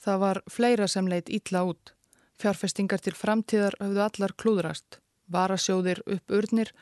Það 0.00 0.22
var 0.22 0.40
fleira 0.48 0.86
sem 0.88 1.10
leitt 1.12 1.28
ítla 1.28 1.66
út. 1.68 1.92
Fjárfestingar 2.40 3.04
til 3.04 3.12
framtíðar 3.12 3.76
höfðu 3.76 4.02
allar 4.06 4.34
klúðrast, 4.40 5.02
varasjóðir 5.28 6.00
upp 6.08 6.36
urnir 6.40 6.72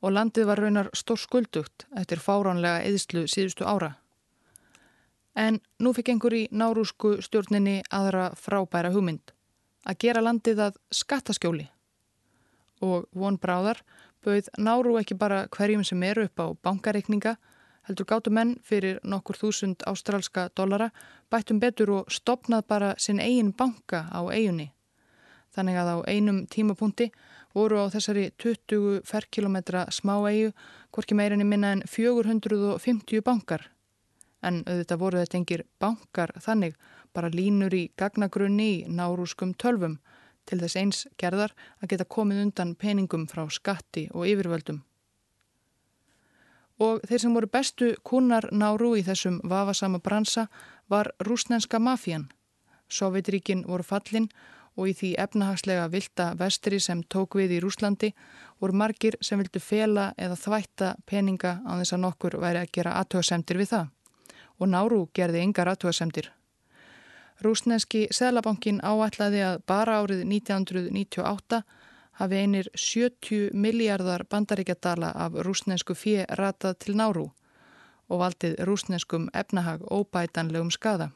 og 0.00 0.16
landið 0.16 0.48
var 0.48 0.64
raunar 0.64 0.90
stór 0.96 1.20
skuldugt 1.20 1.84
eftir 1.92 2.24
fáránlega 2.24 2.88
eðslu 2.88 3.26
síðustu 3.28 3.68
ára. 3.68 3.98
En 5.36 5.60
nú 5.76 5.92
fikk 5.92 6.08
einhver 6.08 6.40
í 6.40 6.42
nárúsku 6.48 7.18
stjórninni 7.20 7.82
aðra 7.92 8.30
frábæra 8.32 8.96
hugmynd 8.96 9.31
að 9.86 9.98
gera 10.04 10.22
landið 10.22 10.66
að 10.68 10.80
skattaskjóli 10.94 11.68
og 12.82 13.06
von 13.14 13.38
bráðar 13.38 13.82
bauð 14.22 14.50
náru 14.58 14.98
ekki 15.00 15.16
bara 15.18 15.46
hverjum 15.54 15.84
sem 15.86 16.02
eru 16.06 16.26
upp 16.28 16.42
á 16.42 16.46
bankareikninga 16.66 17.36
heldur 17.88 18.06
gáttu 18.06 18.30
menn 18.30 18.54
fyrir 18.62 19.00
nokkur 19.02 19.38
þúsund 19.38 19.82
ástrálska 19.90 20.48
dollara 20.56 20.90
bættum 21.30 21.58
betur 21.60 21.90
og 21.98 22.12
stopnað 22.12 22.66
bara 22.68 22.94
sinn 22.98 23.20
eigin 23.20 23.52
banka 23.52 24.06
á 24.14 24.22
eigunni. 24.30 24.70
Þannig 25.52 25.76
að 25.76 25.90
á 25.92 25.96
einum 26.08 26.38
tímapunkti 26.46 27.10
voru 27.54 27.82
á 27.82 27.92
þessari 27.92 28.30
20 28.40 29.02
ferkilometra 29.04 29.84
smá 29.90 30.14
eigu 30.30 30.52
hvorki 30.94 31.14
meirinni 31.18 31.44
minna 31.44 31.74
en 31.76 31.82
450 31.88 33.20
bankar. 33.26 33.66
En 34.42 34.62
auðvitað 34.66 35.02
voru 35.02 35.20
þetta 35.20 35.38
engir 35.38 35.66
bankar 35.80 36.32
þannig 36.40 36.78
bara 37.14 37.32
línur 37.32 37.74
í 37.74 37.90
gagnagrunni 37.98 38.70
í 38.72 38.86
nárúskum 38.88 39.54
tölvum 39.54 39.98
til 40.48 40.58
þess 40.62 40.78
eins 40.78 41.02
gerðar 41.20 41.54
að 41.80 41.92
geta 41.92 42.08
komið 42.16 42.42
undan 42.46 42.74
peningum 42.74 43.28
frá 43.30 43.44
skatti 43.50 44.08
og 44.12 44.26
yfirvöldum. 44.26 44.82
Og 46.82 47.02
þeir 47.06 47.20
sem 47.22 47.34
voru 47.36 47.50
bestu 47.52 47.92
kunar 48.02 48.48
náru 48.50 48.96
í 48.98 49.04
þessum 49.06 49.38
vafasama 49.46 50.00
bransa 50.02 50.48
var 50.90 51.12
rúsnenska 51.22 51.78
mafían. 51.78 52.30
Sovjetríkin 52.88 53.62
voru 53.68 53.86
fallin 53.86 54.28
og 54.76 54.88
í 54.88 54.94
því 54.96 55.10
efnahagslega 55.20 55.88
vilda 55.92 56.32
vestri 56.40 56.80
sem 56.80 57.02
tók 57.14 57.36
við 57.36 57.58
í 57.58 57.62
Rúslandi 57.62 58.12
voru 58.60 58.76
margir 58.82 59.18
sem 59.20 59.40
vildu 59.40 59.60
fela 59.60 60.12
eða 60.16 60.38
þvætta 60.40 60.94
peninga 61.06 61.58
á 61.68 61.72
þess 61.80 61.96
að 61.96 62.04
nokkur 62.06 62.38
væri 62.40 62.62
að 62.62 62.72
gera 62.78 62.96
aðtöðasemtir 63.02 63.60
við 63.60 63.74
það. 63.74 63.90
Og 64.60 64.72
náru 64.72 65.02
gerði 65.14 65.44
yngar 65.44 65.72
aðtöðasemtir. 65.72 66.32
Rúsneski 67.42 68.06
Sælabankin 68.14 68.76
áætlaði 68.86 69.40
að 69.42 69.62
bara 69.66 69.96
árið 70.02 70.20
1998 70.30 71.62
hafi 72.20 72.36
einir 72.38 72.68
70 72.78 73.56
miljardar 73.58 74.22
bandaríkjadala 74.30 75.08
af 75.24 75.34
rúsnesku 75.46 75.96
fjö 75.98 76.22
ratað 76.38 76.76
til 76.84 76.94
náru 77.00 77.24
og 78.08 78.20
valdið 78.20 78.54
rúsneskum 78.68 79.26
efnahag 79.34 79.82
óbætanlegum 79.90 80.70
skada. 80.70 81.10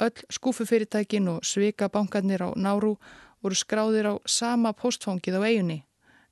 Öll 0.00 0.24
skúfufyrirtækin 0.32 1.28
og 1.28 1.44
svika 1.44 1.88
bankarnir 1.88 2.46
á 2.48 2.50
náru 2.56 2.96
voru 3.42 3.54
skráðir 3.54 4.08
á 4.08 4.14
sama 4.26 4.72
postfóngið 4.72 5.36
á 5.36 5.42
eiginni 5.44 5.84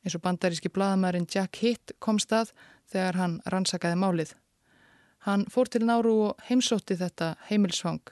eins 0.03 0.17
og 0.17 0.23
bandaríski 0.25 0.73
bladamærin 0.73 1.29
Jack 1.29 1.61
Hitt 1.61 1.93
kom 1.99 2.19
stað 2.19 2.55
þegar 2.89 3.21
hann 3.21 3.37
rannsakaði 3.47 4.01
málið. 4.01 4.35
Hann 5.29 5.45
fór 5.53 5.69
til 5.69 5.85
náru 5.87 6.17
og 6.31 6.43
heimsótti 6.49 6.97
þetta 6.97 7.35
heimilsfang 7.51 8.03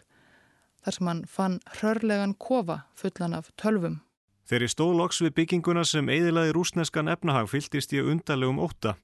þar 0.84 0.96
sem 0.96 1.10
hann 1.10 1.24
fann 1.28 1.58
hrörlegan 1.76 2.34
kofa 2.38 2.82
fullan 2.96 3.36
af 3.36 3.50
tölvum. 3.60 4.00
Þegar 4.50 4.64
ég 4.66 4.72
stóð 4.72 4.96
loks 4.98 5.20
við 5.22 5.34
bygginguna 5.36 5.84
sem 5.86 6.08
eidilaði 6.10 6.54
rúsneskan 6.56 7.10
efnahag 7.12 7.46
fylgist 7.52 7.92
ég 7.94 8.08
undarlegum 8.10 8.58
óta. 8.58 8.96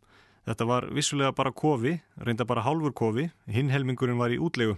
Þetta 0.47 0.67
var 0.67 0.89
vissulega 0.95 1.35
bara 1.35 1.53
kofi, 1.55 2.01
reynda 2.19 2.47
bara 2.47 2.65
hálfur 2.67 2.95
kofi, 2.95 3.29
hinn 3.47 3.71
helmingurinn 3.71 4.19
var 4.19 4.35
í 4.35 4.41
útlegu. 4.43 4.77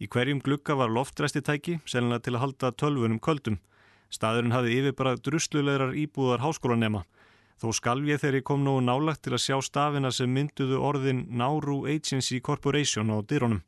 Í 0.00 0.08
hverjum 0.10 0.40
glukka 0.42 0.74
var 0.78 0.90
loftræstitæki, 0.90 1.80
selina 1.86 2.18
til 2.18 2.34
að 2.34 2.44
halda 2.44 2.72
tölvunum 2.72 3.20
köldum. 3.22 3.60
Staðurinn 4.10 4.54
hafði 4.54 4.78
yfir 4.80 4.98
bara 4.98 5.16
druslulegar 5.18 5.94
íbúðar 5.94 6.42
háskólanema. 6.42 7.04
Þó 7.60 7.70
skalv 7.76 8.08
ég 8.08 8.22
þegar 8.22 8.40
ég 8.40 8.46
kom 8.48 8.62
nógu 8.64 8.82
nálagt 8.82 9.22
til 9.26 9.36
að 9.36 9.44
sjá 9.44 9.58
stafina 9.62 10.10
sem 10.10 10.30
mynduðu 10.32 10.78
orðin 10.80 11.26
Nauru 11.28 11.84
Agency 11.86 12.40
Corporation 12.40 13.12
á 13.12 13.20
dyrunum. 13.20 13.60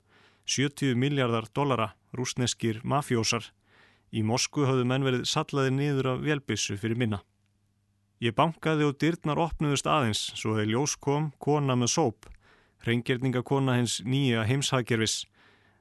70 0.49 0.97
miljardar 0.99 1.47
dollara 1.55 1.93
rúsneskir 2.17 2.81
mafjósar. 2.85 3.49
Í 4.13 4.23
Mosku 4.27 4.67
hafðu 4.69 4.85
menn 4.89 5.07
verið 5.07 5.29
sallaði 5.29 5.73
niður 5.77 6.11
af 6.13 6.25
velbissu 6.27 6.77
fyrir 6.81 6.99
minna. 7.01 7.23
Ég 8.23 8.37
bankaði 8.39 8.87
og 8.87 8.99
dyrnar 9.03 9.41
opnuðust 9.43 9.89
aðeins 9.91 10.21
svo 10.39 10.55
þegar 10.55 10.71
ljós 10.71 10.95
kom 11.01 11.33
kona 11.43 11.75
með 11.75 11.95
sóp, 11.97 12.29
reyngjörningakona 12.87 13.81
hins 13.81 13.97
nýja 14.07 14.45
heimshagerfis. 14.47 15.25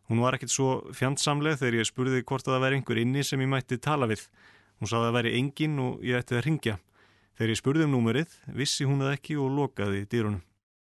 Hún 0.10 0.24
var 0.24 0.36
ekkert 0.36 0.54
svo 0.54 0.72
fjandsamleg 0.98 1.60
þegar 1.60 1.78
ég 1.82 1.89
spurði 1.91 2.24
hvort 2.24 2.48
að 2.48 2.56
það 2.56 2.65
væri 2.65 2.80
einhver 2.80 3.02
inni 3.04 3.26
sem 3.28 3.44
ég 3.44 3.52
mætti 3.52 3.78
tala 3.78 4.10
við. 4.10 4.26
Hún 4.82 4.89
saði 4.89 5.04
að 5.04 5.10
það 5.10 5.17
væri 5.20 5.36
engin 5.38 5.78
og 5.84 6.02
ég 6.08 6.17
ætti 6.17 6.39
að 6.39 6.46
ringja. 6.48 6.80
Þegar 7.38 7.54
ég 7.54 7.60
spurði 7.62 7.86
um 7.86 7.94
númerið, 7.96 8.34
vissi 8.58 8.88
hún 8.89 9.04
það 9.06 9.13
ekki 9.20 9.38
og 9.38 9.54
lokaði 9.60 10.08
dýrunum. 10.10 10.41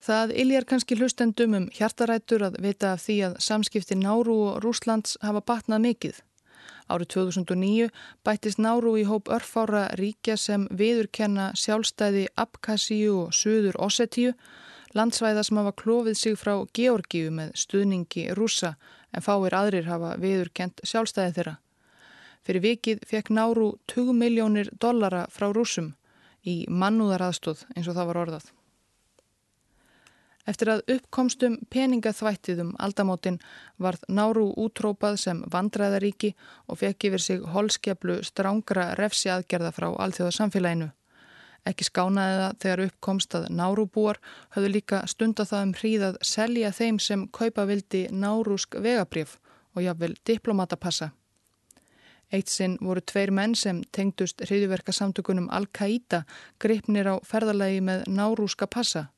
Það 0.03 0.33
iljar 0.41 0.65
kannski 0.67 0.97
hlustendum 0.99 1.53
um 1.55 1.65
hjartarættur 1.71 2.43
að 2.43 2.57
vita 2.65 2.89
af 2.91 3.05
því 3.05 3.13
að 3.23 3.35
samskipti 3.45 3.95
Náru 3.95 4.33
og 4.49 4.57
Rúslands 4.65 5.13
hafa 5.23 5.39
batnað 5.47 5.83
mikið. 5.85 6.17
Árið 6.91 7.07
2009 7.13 7.85
bættist 8.27 8.59
Náru 8.59 8.97
í 8.99 9.05
hóp 9.07 9.29
örfára 9.31 9.85
ríkja 9.95 10.35
sem 10.35 10.65
viðurkenna 10.67 11.53
sjálfstæði 11.55 12.25
Abkhazíu 12.35 13.13
og 13.21 13.37
Suður 13.37 13.77
Ossetíu, 13.85 14.33
landsvæða 14.91 15.45
sem 15.47 15.61
hafa 15.61 15.71
klófið 15.79 16.17
sig 16.19 16.35
frá 16.41 16.57
Georgíu 16.75 17.31
með 17.31 17.53
stuðningi 17.63 18.25
rúsa 18.35 18.73
en 19.15 19.23
fáir 19.23 19.55
aðrir 19.55 19.87
hafa 19.87 20.17
viðurkent 20.19 20.83
sjálfstæði 20.83 21.37
þeirra. 21.37 21.53
Fyrir 22.43 22.65
vikið 22.67 23.07
fekk 23.07 23.31
Náru 23.31 23.69
20 23.87 24.19
miljónir 24.19 24.73
dollara 24.83 25.23
frá 25.31 25.47
rúsum 25.55 25.93
í 26.43 26.65
mannúðaraðstóð 26.67 27.63
eins 27.77 27.87
og 27.87 27.95
það 27.95 28.11
var 28.11 28.21
orðað. 28.25 28.51
Eftir 30.43 30.73
að 30.73 30.81
uppkomstum 30.97 31.53
peningaþvættiðum 31.71 32.73
aldamótin 32.83 33.37
varð 33.79 34.01
Náru 34.11 34.49
útrópað 34.59 35.15
sem 35.21 35.39
vandræðaríki 35.53 36.33
og 36.67 36.81
fekk 36.81 37.07
yfir 37.07 37.23
sig 37.23 37.45
holskeplu 37.53 38.17
strángra 38.27 38.89
refsi 38.99 39.31
aðgerða 39.31 39.71
frá 39.71 39.87
alþjóðasamfélaginu. 40.03 40.89
Ekki 41.63 41.87
skánaði 41.87 42.35
það 42.41 42.57
þegar 42.65 42.83
uppkomst 42.89 43.37
að 43.39 43.47
Nárubúar 43.55 44.19
höfðu 44.57 44.73
líka 44.73 45.01
stunda 45.07 45.47
það 45.47 45.65
um 45.69 45.73
hríðað 45.79 46.19
selja 46.33 46.73
þeim 46.75 46.99
sem 46.99 47.25
kaupa 47.31 47.63
vildi 47.69 48.03
nárúsk 48.11 48.75
vegabrif 48.83 49.37
og 49.71 49.87
jáfnvel 49.87 50.17
diplomatapassa. 50.27 51.13
Eitt 52.33 52.51
sinn 52.51 52.75
voru 52.81 52.99
tveir 52.99 53.31
menn 53.31 53.55
sem 53.55 53.79
tengdust 53.95 54.43
hriðiverkasamtökunum 54.43 55.47
Al-Qaida 55.55 56.25
gripnir 56.59 57.07
á 57.07 57.15
ferðalagi 57.23 57.79
með 57.79 58.09
nárúska 58.11 58.67
passa 58.67 59.12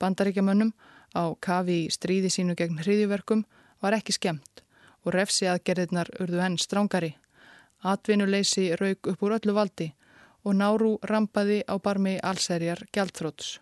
Bandaríkjamönnum 0.00 0.72
á 1.14 1.24
kafi 1.40 1.84
í 1.84 1.92
stríði 1.92 2.30
sínu 2.32 2.56
gegn 2.58 2.80
hriðiverkum 2.82 3.44
var 3.82 3.96
ekki 3.98 4.16
skemmt 4.16 4.64
og 5.04 5.14
refsi 5.14 5.48
aðgerðirnar 5.50 6.10
urðu 6.20 6.40
henn 6.42 6.58
strángari. 6.58 7.14
Atvinnuleysi 7.84 8.70
raug 8.80 9.12
upp 9.12 9.22
úr 9.22 9.36
öllu 9.38 9.56
valdi 9.56 9.90
og 10.44 10.56
Náru 10.60 10.94
rampaði 11.10 11.62
á 11.68 11.74
barmi 11.80 12.16
allserjar 12.20 12.86
gjaldþróts. 12.92 13.58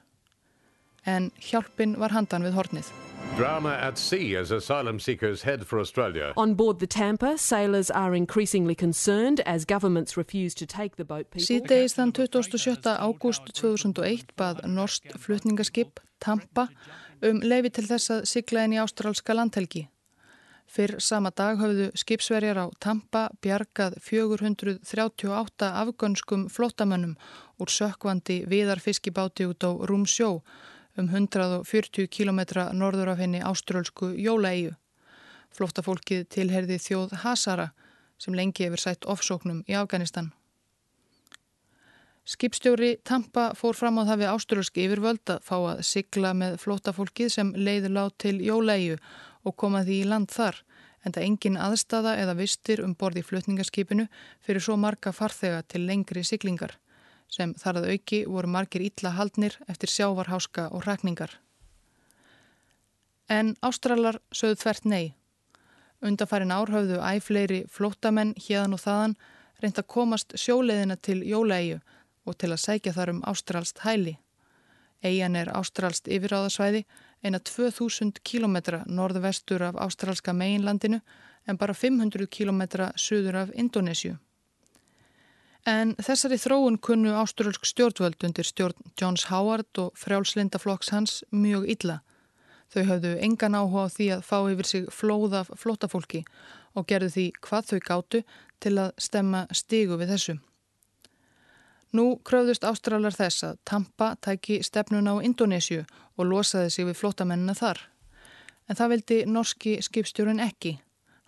En 1.06 1.32
hjálpin 1.50 1.98
var 1.98 2.14
handan 2.14 2.46
við 2.46 2.58
hornið. 2.58 3.11
Drama 3.36 3.78
at 3.80 3.96
sea 3.96 4.36
as 4.36 4.50
asylum 4.50 5.00
seekers 5.00 5.42
head 5.42 5.66
for 5.66 5.80
Australia. 5.80 6.34
On 6.36 6.54
board 6.54 6.80
the 6.80 6.86
Tampa, 6.86 7.38
sailors 7.38 7.90
are 7.90 8.14
increasingly 8.14 8.74
concerned 8.74 9.40
as 9.46 9.64
governments 9.64 10.18
refuse 10.18 10.54
to 10.54 10.66
take 10.66 10.96
the 10.96 11.04
boat 11.04 11.30
people. 11.30 11.46
Síðdeis 11.46 11.96
þann 11.96 12.12
27. 12.12 12.92
ágúst 13.00 13.48
2001 13.56 14.34
bað 14.36 14.60
Norst 14.68 15.08
flutningaskip 15.16 16.02
Tampa 16.20 16.68
um 17.24 17.40
leifi 17.40 17.72
til 17.72 17.86
þess 17.88 18.12
að 18.18 18.28
sigla 18.28 18.66
inn 18.66 18.76
í 18.76 18.82
ástrálska 18.82 19.32
landhelgi. 19.32 19.86
Fyrr 20.68 21.00
sama 21.00 21.32
dag 21.32 21.56
höfðu 21.60 21.88
skipsverjar 21.96 22.60
á 22.60 22.66
Tampa 22.80 23.30
bjargað 23.40 23.96
438 24.04 25.72
afgönskum 25.72 26.46
flottamönnum 26.52 27.16
úr 27.56 27.72
sökvandi 27.72 28.42
viðar 28.44 28.80
fiskibáti 28.84 29.48
út 29.48 29.64
á 29.64 29.72
Rúmsjó 29.72 30.42
um 30.98 31.08
140 31.08 32.08
km 32.08 32.40
norður 32.76 33.14
af 33.14 33.22
henni 33.22 33.40
ástrálsku 33.40 34.12
Jólaeiu. 34.18 34.74
Flottafólkið 35.52 36.28
tilherði 36.32 36.78
þjóð 36.80 37.16
Hazara 37.24 37.72
sem 38.20 38.34
lengi 38.34 38.66
hefur 38.66 38.80
sætt 38.80 39.08
ofsóknum 39.08 39.64
í 39.68 39.76
Afganistan. 39.76 40.32
Skipstjóri 42.22 42.96
Tampa 43.02 43.48
fór 43.58 43.74
fram 43.74 43.98
á 43.98 44.06
það 44.06 44.20
við 44.20 44.30
áströlski 44.30 44.84
yfirvöld 44.86 45.32
að 45.32 45.40
fá 45.42 45.56
að 45.58 45.80
sigla 45.88 46.30
með 46.38 46.60
flótafólkið 46.62 47.32
sem 47.34 47.50
leiður 47.58 47.96
lág 47.96 48.12
til 48.22 48.36
jólæju 48.38 49.00
og 49.42 49.56
koma 49.58 49.82
því 49.82 49.96
í 50.04 50.06
land 50.06 50.30
þar 50.30 50.60
en 51.02 51.16
það 51.16 51.26
engin 51.26 51.58
aðstafa 51.58 52.14
eða 52.22 52.36
vistir 52.38 52.84
um 52.84 52.94
borði 52.94 53.24
flutningaskipinu 53.26 54.06
fyrir 54.38 54.62
svo 54.62 54.78
marga 54.78 55.10
farþega 55.10 55.64
til 55.66 55.82
lengri 55.88 56.22
siglingar 56.22 56.76
sem 57.32 57.54
þar 57.56 57.80
að 57.80 57.88
auki 57.94 58.20
voru 58.28 58.50
margir 58.52 58.84
ítla 58.84 59.14
haldnir 59.16 59.56
eftir 59.68 59.90
sjávarháska 59.90 60.68
og 60.76 60.84
rækningar. 60.86 61.38
En 63.28 63.54
ástralar 63.64 64.18
sögðu 64.34 64.60
þvert 64.62 64.88
nei. 64.92 65.14
Undarfærin 66.02 66.52
ár 66.52 66.72
höfðu 66.74 66.98
æfleiri 67.00 67.62
flótamenn 67.70 68.34
hérðan 68.36 68.76
og 68.76 68.82
þaðan 68.82 69.16
reynd 69.62 69.78
að 69.78 69.90
komast 69.94 70.34
sjóleðina 70.36 70.98
til 70.98 71.22
jólæju 71.22 71.78
og 72.26 72.36
til 72.38 72.50
að 72.52 72.62
sækja 72.66 72.92
þar 72.96 73.14
um 73.14 73.22
ástralst 73.30 73.80
hæli. 73.86 74.18
Eian 75.02 75.36
er 75.38 75.50
ástralst 75.54 76.10
yfiráðasvæði 76.10 76.84
eina 77.22 77.38
2000 77.38 78.20
km 78.26 78.58
norðvestur 78.86 79.62
af 79.70 79.78
ástralska 79.86 80.34
meginlandinu 80.34 81.00
en 81.46 81.58
bara 81.58 81.74
500 81.74 82.26
km 82.26 82.62
suður 82.96 83.40
af 83.44 83.54
Indonésiu. 83.54 84.18
En 85.68 85.92
þessari 85.94 86.40
þróun 86.42 86.76
kunnu 86.82 87.12
ástralsk 87.14 87.62
stjórnvöld 87.68 88.24
undir 88.26 88.46
stjórn 88.46 88.88
Johns 88.98 89.28
Howard 89.30 89.78
og 89.78 89.92
frjálslindaflokks 89.94 90.90
hans 90.90 91.20
mjög 91.30 91.68
illa. 91.70 92.00
Þau 92.74 92.82
hafðu 92.88 93.12
engan 93.22 93.54
áhuga 93.54 93.84
á 93.86 93.94
því 93.94 94.06
að 94.16 94.24
fá 94.26 94.38
yfir 94.50 94.66
sig 94.66 94.88
flóða 94.90 95.44
flótafólki 95.46 96.24
og 96.74 96.88
gerðu 96.90 97.12
því 97.14 97.26
hvað 97.46 97.68
þau 97.68 97.80
gáttu 97.86 98.22
til 98.58 98.74
að 98.80 98.90
stemma 98.98 99.44
stígu 99.54 100.00
við 100.00 100.16
þessu. 100.16 100.36
Nú 101.92 102.06
kröðust 102.26 102.64
ástralar 102.64 103.14
þess 103.14 103.44
að 103.46 103.58
Tampa 103.68 104.14
tæki 104.18 104.62
stefnun 104.64 105.10
á 105.12 105.14
Indonésiu 105.22 105.84
og 106.16 106.26
losaði 106.26 106.70
sig 106.72 106.88
við 106.88 106.98
flottamennina 106.98 107.54
þar. 107.54 107.78
En 108.66 108.78
það 108.78 108.94
vildi 108.96 109.18
norski 109.28 109.76
skipstjórun 109.84 110.42
ekki. 110.42 110.80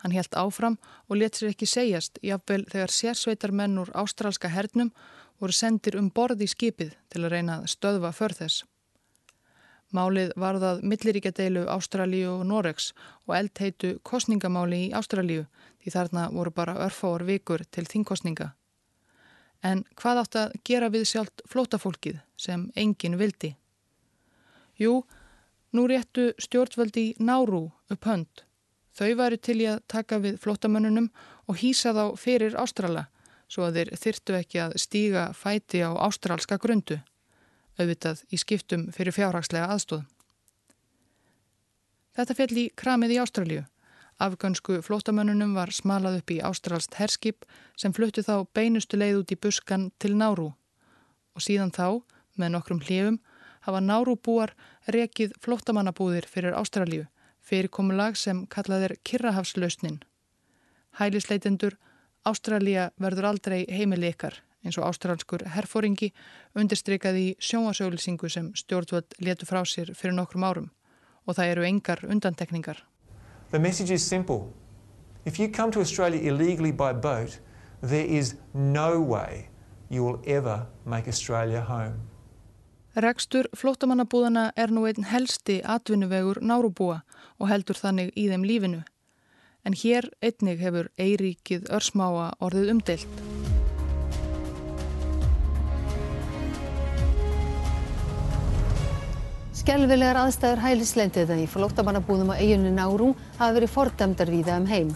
Hann 0.04 0.12
helt 0.12 0.36
áfram 0.36 0.76
og 1.08 1.16
let 1.16 1.38
sér 1.38 1.54
ekki 1.54 1.66
segjast 1.66 2.18
jáfnvel 2.20 2.66
þegar 2.68 2.92
sérsveitarmenn 2.92 3.78
úr 3.80 3.92
ástralska 3.96 4.50
hernum 4.52 4.90
voru 5.40 5.56
sendir 5.56 5.96
um 5.96 6.10
borð 6.12 6.44
í 6.44 6.48
skipið 6.50 6.92
til 7.08 7.22
að 7.24 7.32
reyna 7.32 7.62
að 7.62 7.70
stöðva 7.72 8.12
för 8.12 8.36
þess. 8.36 8.66
Málið 9.94 10.34
varðað 10.36 10.82
milliríkjadeilu 10.90 11.64
Ástralíu 11.70 12.34
og 12.34 12.44
Noregs 12.50 12.90
og 13.24 13.36
eldheitu 13.38 13.94
kostningamáli 14.02 14.88
í 14.88 14.92
Ástralíu 14.98 15.46
því 15.80 15.96
þarna 15.96 16.28
voru 16.34 16.52
bara 16.52 16.78
örfáar 16.86 17.24
vikur 17.24 17.64
til 17.70 17.86
þingkostninga. 17.88 18.52
En 19.64 19.84
hvað 19.96 20.22
átt 20.22 20.40
að 20.40 20.56
gera 20.68 20.90
við 20.92 21.06
sjálft 21.08 21.44
flótafólkið 21.48 22.18
sem 22.36 22.66
enginn 22.76 23.16
vildi? 23.16 23.54
Jú, 24.76 25.04
nú 25.72 25.86
réttu 25.88 26.32
stjórnvöldi 26.42 27.14
Náru 27.22 27.70
upp 27.88 28.10
hönd. 28.10 28.44
Þau 28.94 29.10
væri 29.18 29.40
til 29.42 29.58
í 29.62 29.66
að 29.70 29.82
taka 29.90 30.20
við 30.22 30.38
flótamönnunum 30.42 31.10
og 31.50 31.58
hýsa 31.58 31.92
þá 31.96 32.04
fyrir 32.20 32.54
Ástrala 32.60 33.08
svo 33.54 33.66
að 33.68 33.78
þeir 33.78 33.90
þyrtu 34.00 34.36
ekki 34.38 34.60
að 34.62 34.76
stíga 34.82 35.24
fæti 35.36 35.82
á 35.84 35.90
ástralska 36.06 36.58
grundu, 36.62 36.98
auðvitað 37.78 38.24
í 38.34 38.40
skiptum 38.40 38.88
fyrir 38.94 39.14
fjárhagslega 39.14 39.68
aðstóð. 39.74 40.02
Þetta 42.14 42.36
fell 42.38 42.58
í 42.58 42.66
kramið 42.78 43.16
í 43.16 43.20
Ástralju. 43.22 43.62
Afgönsku 44.22 44.78
flótamönnunum 44.86 45.56
var 45.56 45.72
smalað 45.74 46.20
upp 46.20 46.30
í 46.30 46.38
ástralst 46.46 46.94
herskip 47.00 47.42
sem 47.74 47.94
fluttu 47.94 48.22
þá 48.22 48.46
beinustu 48.54 48.98
leið 48.98 49.24
út 49.24 49.32
í 49.34 49.38
buskan 49.42 49.88
til 49.98 50.12
Náru. 50.14 50.52
Og 51.34 51.42
síðan 51.42 51.74
þá, 51.74 51.98
með 52.38 52.54
nokkrum 52.54 52.82
hlifum, 52.86 53.18
hafa 53.66 53.80
Náru 53.82 54.14
búar 54.14 54.54
rekið 54.86 55.34
flótamannabúðir 55.42 56.28
fyrir 56.30 56.54
Ástralju, 56.54 57.08
fyrirkomulag 57.44 58.16
sem 58.16 58.44
kallaðir 58.50 58.96
Kirrahafslausnin. 59.04 60.00
Hælisleitendur, 60.98 61.76
Ástralja 62.24 62.90
verður 63.00 63.28
aldrei 63.34 63.64
heimili 63.68 64.08
ykkar, 64.14 64.38
eins 64.64 64.78
og 64.80 64.88
ástralskur 64.88 65.44
herfóringi 65.52 66.10
undirstrykaði 66.56 67.24
í 67.28 67.34
sjónasauðlisingu 67.42 68.30
sem 68.32 68.48
stjórnvöld 68.56 69.18
letu 69.20 69.48
frá 69.48 69.60
sér 69.68 69.92
fyrir 69.92 70.16
nokkrum 70.16 70.46
árum 70.48 70.70
og 71.26 71.36
það 71.36 71.50
eru 71.52 71.66
engar 71.68 72.04
undantekningar. 72.08 72.80
The 73.50 73.58
message 73.58 73.90
is 73.90 74.06
simple. 74.06 74.52
If 75.24 75.38
you 75.38 75.48
come 75.48 75.72
to 75.72 75.80
Australia 75.80 76.20
illegally 76.20 76.72
by 76.72 76.92
boat, 76.92 77.38
there 77.82 78.04
is 78.04 78.36
no 78.52 79.00
way 79.00 79.48
you 79.90 80.04
will 80.04 80.20
ever 80.26 80.66
make 80.84 81.08
Australia 81.08 81.60
home. 81.60 82.00
Rekstur 82.94 83.48
flótamannabúðana 83.58 84.52
er 84.54 84.70
nú 84.70 84.84
einn 84.86 85.08
helsti 85.10 85.56
atvinnuvegur 85.66 86.38
nárubúa 86.46 87.00
og 87.42 87.48
heldur 87.50 87.74
þannig 87.74 88.12
í 88.14 88.28
þeim 88.30 88.44
lífinu. 88.46 88.82
En 89.66 89.74
hér 89.74 90.06
einnig 90.22 90.60
hefur 90.62 90.92
Eiríkið 90.94 91.66
Örsmáa 91.74 92.28
orðið 92.38 92.70
umdelt. 92.70 93.16
Skelvilegar 99.64 100.20
aðstæður 100.20 100.62
hælisleindið 100.62 101.34
í 101.40 101.50
flóttamannabúðum 101.50 102.30
á 102.30 102.38
eiginni 102.38 102.70
Nárú 102.76 103.10
hafa 103.40 103.54
verið 103.58 103.74
fordæmdar 103.74 104.30
víða 104.30 104.60
um 104.60 104.70
heim. 104.70 104.94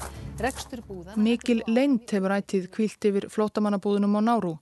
Mikil 1.18 1.64
leint 1.66 2.12
hefur 2.14 2.36
ættið 2.36 2.70
kvílt 2.70 3.10
yfir 3.10 3.26
flóttamannabúðunum 3.32 4.20
á 4.20 4.22
Nárú. 4.22 4.58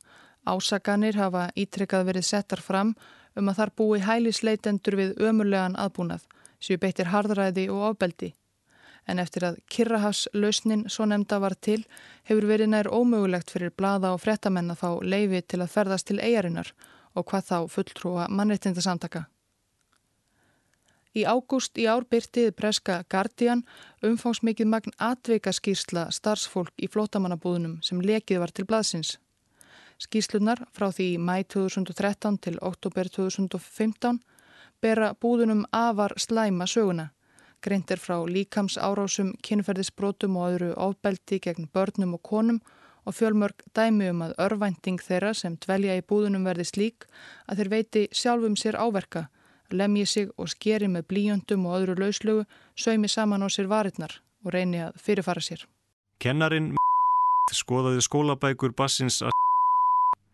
Ásaganir 0.47 1.18
hafa 1.18 1.49
ítrekkað 1.59 2.09
verið 2.11 2.26
settar 2.28 2.62
fram 2.62 2.94
um 3.36 3.51
að 3.51 3.59
þar 3.61 3.72
búi 3.76 4.01
hælisleitendur 4.01 4.97
við 4.97 5.14
ömurlegan 5.28 5.76
aðbúnað, 5.76 6.24
séu 6.62 6.78
beittir 6.80 7.11
hardræði 7.12 7.68
og 7.74 7.82
ofbeldi. 7.90 8.32
En 9.07 9.20
eftir 9.22 9.44
að 9.47 9.61
Kirrahafs-lausnin 9.70 10.86
svo 10.90 11.07
nefnda 11.07 11.38
var 11.42 11.55
til, 11.55 11.82
hefur 12.26 12.49
verið 12.51 12.72
nær 12.72 12.90
ómögulegt 12.90 13.53
fyrir 13.55 13.70
blada 13.70 14.11
og 14.14 14.22
frettamenn 14.24 14.72
að 14.74 14.82
fá 14.82 14.90
leifi 15.03 15.42
til 15.42 15.62
að 15.62 15.72
ferðast 15.74 16.09
til 16.11 16.18
eigarinnar 16.18 16.72
og 17.14 17.26
hvað 17.30 17.51
þá 17.51 17.59
fulltrúa 17.74 18.26
mannreitindasamtaka. 18.28 19.26
Í 21.16 21.22
ágúst 21.24 21.78
í 21.80 21.86
ár 21.88 22.05
byrtið 22.05 22.51
preska 22.59 22.99
Guardian 23.09 23.62
umfangsmikið 24.05 24.68
magn 24.68 24.97
atveika 25.01 25.55
skýrsla 25.55 26.11
starfsfólk 26.12 26.74
í 26.76 26.90
flótamannabúðunum 26.92 27.78
sem 27.86 28.03
lekið 28.05 28.42
var 28.42 28.53
til 28.53 28.66
blaðsins. 28.68 29.16
Skýrslunar 29.97 30.61
frá 30.76 30.90
því 30.92 31.16
mæ 31.18 31.42
2013 31.49 32.38
til 32.44 32.59
oktober 32.61 33.09
2015 33.09 34.20
bera 34.82 35.14
búðunum 35.14 35.64
afar 35.72 36.12
slæma 36.20 36.66
söguna. 36.68 37.11
Greint 37.64 37.90
er 37.90 37.99
frá 37.99 38.18
líkams 38.28 38.76
árásum, 38.76 39.32
kynferðisbrótum 39.42 40.36
og 40.36 40.51
öðru 40.51 40.72
ofbeldi 40.76 41.38
gegn 41.40 41.70
börnum 41.72 42.14
og 42.14 42.22
konum 42.22 42.61
og 43.07 43.14
fjölmörg 43.14 43.64
dæmi 43.74 44.11
um 44.11 44.22
að 44.26 44.34
örvænting 44.47 45.01
þeirra 45.01 45.32
sem 45.34 45.57
dvelja 45.64 45.97
í 45.97 46.05
búðunum 46.05 46.44
verði 46.44 46.66
slík 46.68 47.07
að 47.47 47.62
þeir 47.62 47.70
veiti 47.72 48.03
sjálfum 48.12 48.57
sér 48.59 48.76
áverka, 48.76 49.28
lemji 49.70 50.07
sig 50.07 50.28
og 50.36 50.51
skeri 50.51 50.90
með 50.90 51.09
blíjöndum 51.12 51.66
og 51.66 51.80
öðru 51.80 51.97
lauslögu, 52.03 52.44
sögmi 52.76 53.09
saman 53.09 53.47
á 53.47 53.49
sér 53.49 53.70
varirnar 53.70 54.20
og 54.44 54.53
reyni 54.53 54.82
að 54.82 55.01
fyrirfara 55.01 55.40
sér. 55.40 55.64
Kennarin 56.20 56.74
skoðaði 57.55 58.03
skólabækur 58.03 58.74
bassins 58.76 59.22
að 59.22 59.32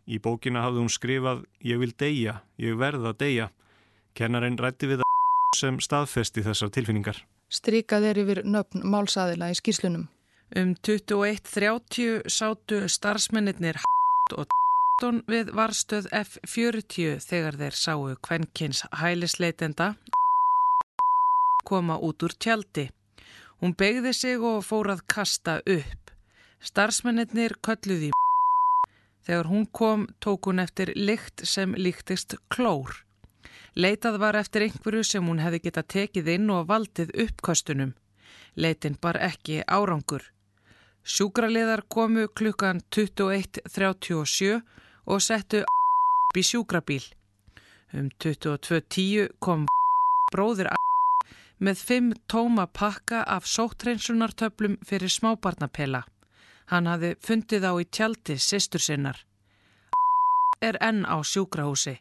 í 0.07 0.19
bókina 0.23 0.65
hafði 0.65 0.83
hún 0.83 0.93
skrifað 0.93 1.45
Ég 1.65 1.81
vil 1.83 1.93
deyja, 1.99 2.41
ég 2.59 2.79
verða 2.79 3.13
deyja. 3.19 3.51
Kennarin 4.15 4.59
rætti 4.61 4.91
við 4.91 5.03
að 5.05 5.11
sem 5.57 5.79
staðfesti 5.81 6.43
þessar 6.45 6.73
tilfinningar. 6.75 7.19
Strykað 7.53 8.09
er 8.09 8.21
yfir 8.23 8.41
nöfn 8.49 8.85
málsaðila 8.89 9.51
í 9.53 9.57
skýrslunum. 9.59 10.09
Um 10.57 10.75
21.30 10.85 12.29
sátu 12.29 12.83
starfsmennir 12.89 13.79
og 14.41 14.57
við 15.31 15.53
varstöð 15.57 16.09
F40 16.13 17.21
þegar 17.25 17.57
þeir 17.61 17.77
sáu 17.77 18.11
kvenkins 18.23 18.83
hælisleitenda 19.01 19.95
koma 21.69 21.99
út 21.99 22.23
úr 22.23 22.37
tjaldi. 22.37 22.91
Hún 23.63 23.77
begði 23.79 24.13
sig 24.17 24.43
og 24.43 24.65
fór 24.67 24.91
að 24.97 25.05
kasta 25.07 25.61
upp. 25.63 26.11
Starfsmennir 26.63 27.57
kölluði 27.63 28.11
Þegar 29.23 29.49
hún 29.51 29.67
kom 29.71 30.07
tók 30.21 30.49
hún 30.51 30.59
eftir 30.63 30.93
lykt 30.97 31.45
sem 31.47 31.75
líktist 31.79 32.35
klór. 32.51 33.05
Leitað 33.75 34.19
var 34.21 34.37
eftir 34.37 34.67
einhverju 34.67 35.05
sem 35.07 35.27
hún 35.27 35.41
hefði 35.41 35.63
geta 35.69 35.83
tekið 35.83 36.29
inn 36.35 36.51
og 36.51 36.67
valdið 36.69 37.15
uppkostunum. 37.25 37.95
Leitin 38.57 38.99
bar 39.01 39.17
ekki 39.17 39.63
árangur. 39.65 40.27
Sjúkraliðar 41.03 41.87
komu 41.89 42.29
klukkan 42.29 42.83
21.37 42.91 44.61
og 45.07 45.23
settu 45.23 45.65
í 46.37 46.45
sjúkrabíl. 46.45 47.03
Um 47.93 48.11
22.10 48.23 49.33
kom 49.41 49.67
bróðir 50.33 50.71
með 51.63 51.83
fimm 51.89 52.13
tóma 52.29 52.67
pakka 52.67 53.23
af 53.25 53.47
sóttreinsunartöflum 53.47 54.79
fyrir 54.87 55.13
smábarnapela. 55.13 56.03
Hann 56.71 56.87
hafði 56.87 57.15
fundið 57.21 57.69
á 57.69 57.73
í 57.81 57.87
tjaldi 57.91 58.39
sýstur 58.39 58.81
sinnar. 58.81 59.19
Er 60.63 60.79
enn 60.81 61.05
á 61.09 61.19
sjúkrahúsi. 61.25 61.99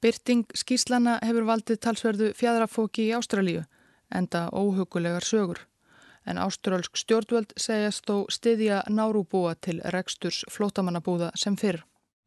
Byrting 0.00 0.46
skýrslana 0.56 1.18
hefur 1.20 1.44
valdið 1.44 1.82
talsverðu 1.84 2.30
fjadrafóki 2.36 3.10
í 3.10 3.16
Ástralíu, 3.16 3.66
enda 4.08 4.48
óhugulegar 4.56 5.26
sögur 5.26 5.60
en 6.26 6.38
ástrálsk 6.38 6.96
stjórnvöld 6.98 7.54
segjast 7.60 8.06
þó 8.08 8.26
styðja 8.32 8.82
nárúbúa 8.92 9.54
til 9.56 9.80
reksturs 9.94 10.42
flótamannabúða 10.52 11.32
sem 11.38 11.56
fyrr. 11.60 11.82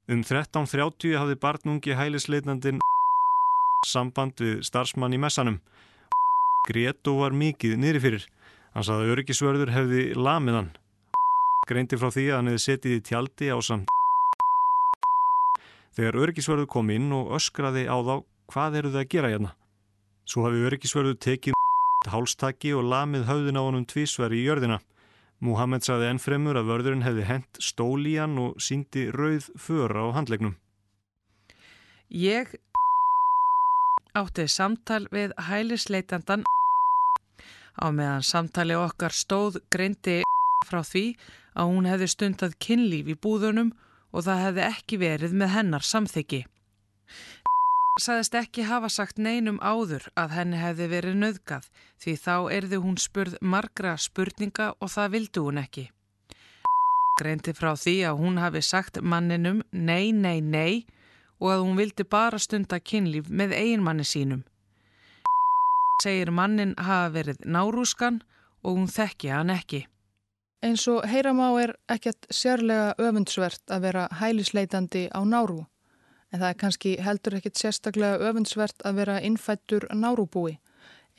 Um 0.09 0.23
13.30 0.25 1.15
hafði 1.19 1.39
barnungi 1.39 1.95
hælisleitnandin 1.95 2.81
samband 3.87 4.39
við 4.39 4.63
starfsmann 4.67 5.15
í 5.15 5.19
messanum. 5.19 5.59
Gretu 6.67 7.17
var 7.19 7.35
mikið 7.35 7.77
niður 7.79 8.03
fyrir. 8.03 8.25
Hann 8.73 8.87
saði 8.87 9.05
að 9.05 9.13
öryggisvörður 9.15 9.73
hefði 9.75 10.03
lamið 10.15 10.59
hann. 10.59 10.71
Greindi 11.63 11.95
frá 11.95 12.09
því 12.11 12.23
að 12.29 12.37
hann 12.37 12.51
hefði 12.51 12.61
setið 12.65 12.93
í 12.97 13.01
tjaldi 13.07 13.49
á 13.55 13.57
samt. 13.63 13.91
Þegar 15.93 16.17
öryggisvörður 16.23 16.69
kom 16.73 16.89
inn 16.91 17.11
og 17.15 17.35
öskraði 17.37 17.85
á 17.87 17.97
þá 18.03 18.15
hvað 18.51 18.79
eru 18.79 18.91
þau 18.93 19.01
að 19.03 19.11
gera 19.13 19.29
hérna. 19.31 19.51
Svo 20.27 20.43
hafi 20.47 20.63
öryggisvörður 20.67 21.19
tekið 21.23 21.59
hálstaki 22.11 22.73
og 22.75 22.87
lamið 22.91 23.27
höfðin 23.29 23.59
á 23.59 23.63
honum 23.63 23.85
tvísver 23.87 24.33
í 24.35 24.41
jörðina. 24.43 24.81
Muhammed 25.43 25.83
saði 25.83 26.09
ennfremur 26.11 26.59
að 26.59 26.69
vörðurinn 26.71 27.05
hefði 27.05 27.27
hent 27.27 27.59
stól 27.63 28.01
í 28.07 28.15
hann 28.17 28.35
og 28.39 28.59
síndi 28.63 29.09
rauð 29.11 29.49
föra 29.59 30.07
á 30.07 30.15
handlegnum. 30.15 30.55
Ég 32.11 32.51
átti 34.13 34.45
samtal 34.51 35.07
við 35.11 35.33
hælisleitandan 35.47 36.43
á 37.79 37.87
meðan 37.89 38.23
samtali 38.23 38.75
okkar 38.77 39.15
stóð 39.15 39.57
greindi 39.73 40.21
frá 40.69 40.83
því 40.85 41.05
að 41.53 41.69
hún 41.73 41.89
hefði 41.89 42.09
stundað 42.13 42.57
kynlíf 42.59 43.13
í 43.13 43.19
búðunum 43.19 43.73
og 44.13 44.25
það 44.27 44.43
hefði 44.47 44.67
ekki 44.69 44.99
verið 45.01 45.37
með 45.37 45.55
hennar 45.57 45.87
samþyggi 45.87 46.43
saðist 48.01 48.33
ekki 48.33 48.63
hafa 48.65 48.89
sagt 48.89 49.19
neinum 49.21 49.59
áður 49.61 50.07
að 50.17 50.33
henni 50.33 50.57
hefði 50.57 50.87
verið 50.89 51.17
nöðgað 51.21 51.67
því 52.01 52.13
þá 52.23 52.35
erði 52.55 52.79
hún 52.81 52.97
spurð 52.97 53.35
margra 53.41 53.93
spurninga 54.01 54.71
og 54.79 54.89
það 54.89 55.13
vildu 55.13 55.43
hún 55.45 55.61
ekki. 55.61 55.85
Greindi 57.19 57.53
frá 57.53 57.75
því 57.77 57.95
að 58.09 58.23
hún 58.23 58.39
hafi 58.41 58.63
sagt 58.65 58.97
manninum 59.01 59.61
nei, 59.71 60.11
nei, 60.11 60.41
nei 60.41 60.85
og 61.37 61.51
að 61.53 61.63
hún 61.67 61.77
vildi 61.77 62.07
bara 62.09 62.41
stunda 62.41 62.79
kynlíf 62.79 63.29
með 63.29 63.53
eiginmanni 63.59 64.05
sínum. 64.07 64.41
Segir 66.01 66.33
mannin 66.33 66.73
hafa 66.77 67.13
verið 67.13 67.45
nárúskan 67.45 68.23
og 68.63 68.79
hún 68.79 68.89
þekki 68.89 69.29
hann 69.29 69.53
ekki. 69.53 69.85
Eins 70.63 70.87
og 70.87 71.03
heyramá 71.11 71.49
er 71.59 71.73
ekkert 71.91 72.29
sérlega 72.31 72.93
öfundsvert 72.95 73.71
að 73.73 73.81
vera 73.83 74.07
hælisleitandi 74.21 75.09
á 75.11 75.19
nárú 75.27 75.65
en 76.33 76.39
það 76.41 76.49
er 76.49 76.59
kannski 76.61 76.93
heldur 77.03 77.35
ekkit 77.37 77.59
sérstaklega 77.61 78.29
öfundsvert 78.29 78.85
að 78.87 79.01
vera 79.01 79.19
innfættur 79.21 79.85
nárúbúi. 79.93 80.57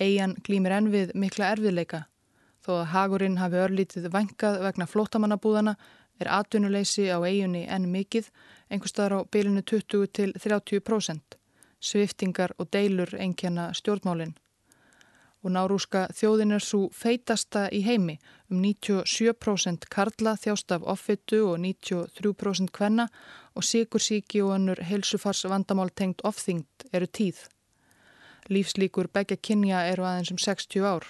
Eian 0.01 0.35
glýmir 0.47 0.75
enn 0.75 0.91
við 0.91 1.13
mikla 1.15 1.53
erfiðleika. 1.55 2.07
Þó 2.65 2.73
að 2.81 2.89
hagurinn 2.95 3.39
hafi 3.39 3.61
örlítið 3.63 4.09
vangað 4.11 4.59
vegna 4.65 4.89
flótamannabúðana 4.91 5.77
er 6.19 6.31
atvinnuleysi 6.35 7.07
á 7.15 7.21
eigunni 7.23 7.67
enn 7.71 7.91
mikið, 7.93 8.31
einhverstaðar 8.73 9.19
á 9.23 9.29
bylinu 9.31 9.63
20 9.63 10.11
til 10.19 10.33
30%. 10.41 11.39
Sviftingar 11.85 12.57
og 12.59 12.73
deilur 12.73 13.13
einkjana 13.21 13.71
stjórnmálinn 13.77 14.35
og 15.45 15.53
nárúska 15.53 16.07
þjóðin 16.17 16.57
er 16.57 16.65
svo 16.65 16.89
feitasta 16.97 17.67
í 17.69 17.83
heimi 17.85 18.17
um 18.51 18.63
97% 18.65 19.89
karla 19.93 20.35
þjást 20.41 20.73
af 20.77 20.87
offittu 20.89 21.43
og 21.51 21.59
93% 21.61 22.73
kvenna 22.73 23.09
og 23.55 23.67
sikursíki 23.69 24.41
og 24.43 24.55
önnur 24.57 24.81
helsufars 24.83 25.45
vandamál 25.45 25.93
tengt 25.93 26.25
ofþyngd 26.25 26.89
eru 26.93 27.07
tíð. 27.07 27.45
Lífslíkur 28.49 29.09
begja 29.13 29.37
kynja 29.37 29.85
eru 29.93 30.05
aðeins 30.09 30.33
um 30.33 30.41
60 30.41 30.85
ár. 30.85 31.05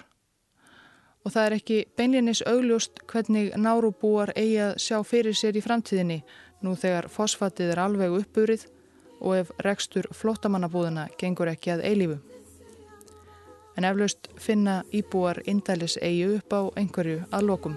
Og 1.24 1.32
það 1.32 1.47
er 1.47 1.57
ekki 1.57 1.78
beinlinis 1.97 2.43
augljóst 2.47 3.01
hvernig 3.09 3.55
nárúbúar 3.57 4.35
eigi 4.37 4.61
að 4.66 4.76
sjá 4.82 4.99
fyrir 5.07 5.39
sér 5.39 5.57
í 5.57 5.64
framtíðinni 5.64 6.20
nú 6.62 6.74
þegar 6.76 7.09
fosfatið 7.09 7.74
er 7.74 7.82
alveg 7.87 8.18
uppburið 8.20 8.68
og 9.24 9.41
ef 9.41 9.51
rekstur 9.64 10.11
flottamannabúðina 10.12 11.09
gengur 11.18 11.49
ekki 11.55 11.78
að 11.78 11.87
eilífu 11.89 12.34
en 13.76 13.84
eflaust 13.84 14.28
finna 14.38 14.82
íbúar 14.92 15.42
indælis 15.46 15.98
eigu 16.02 16.36
upp 16.38 16.52
á 16.52 16.60
einhverju 16.80 17.18
að 17.30 17.46
lokum. 17.50 17.76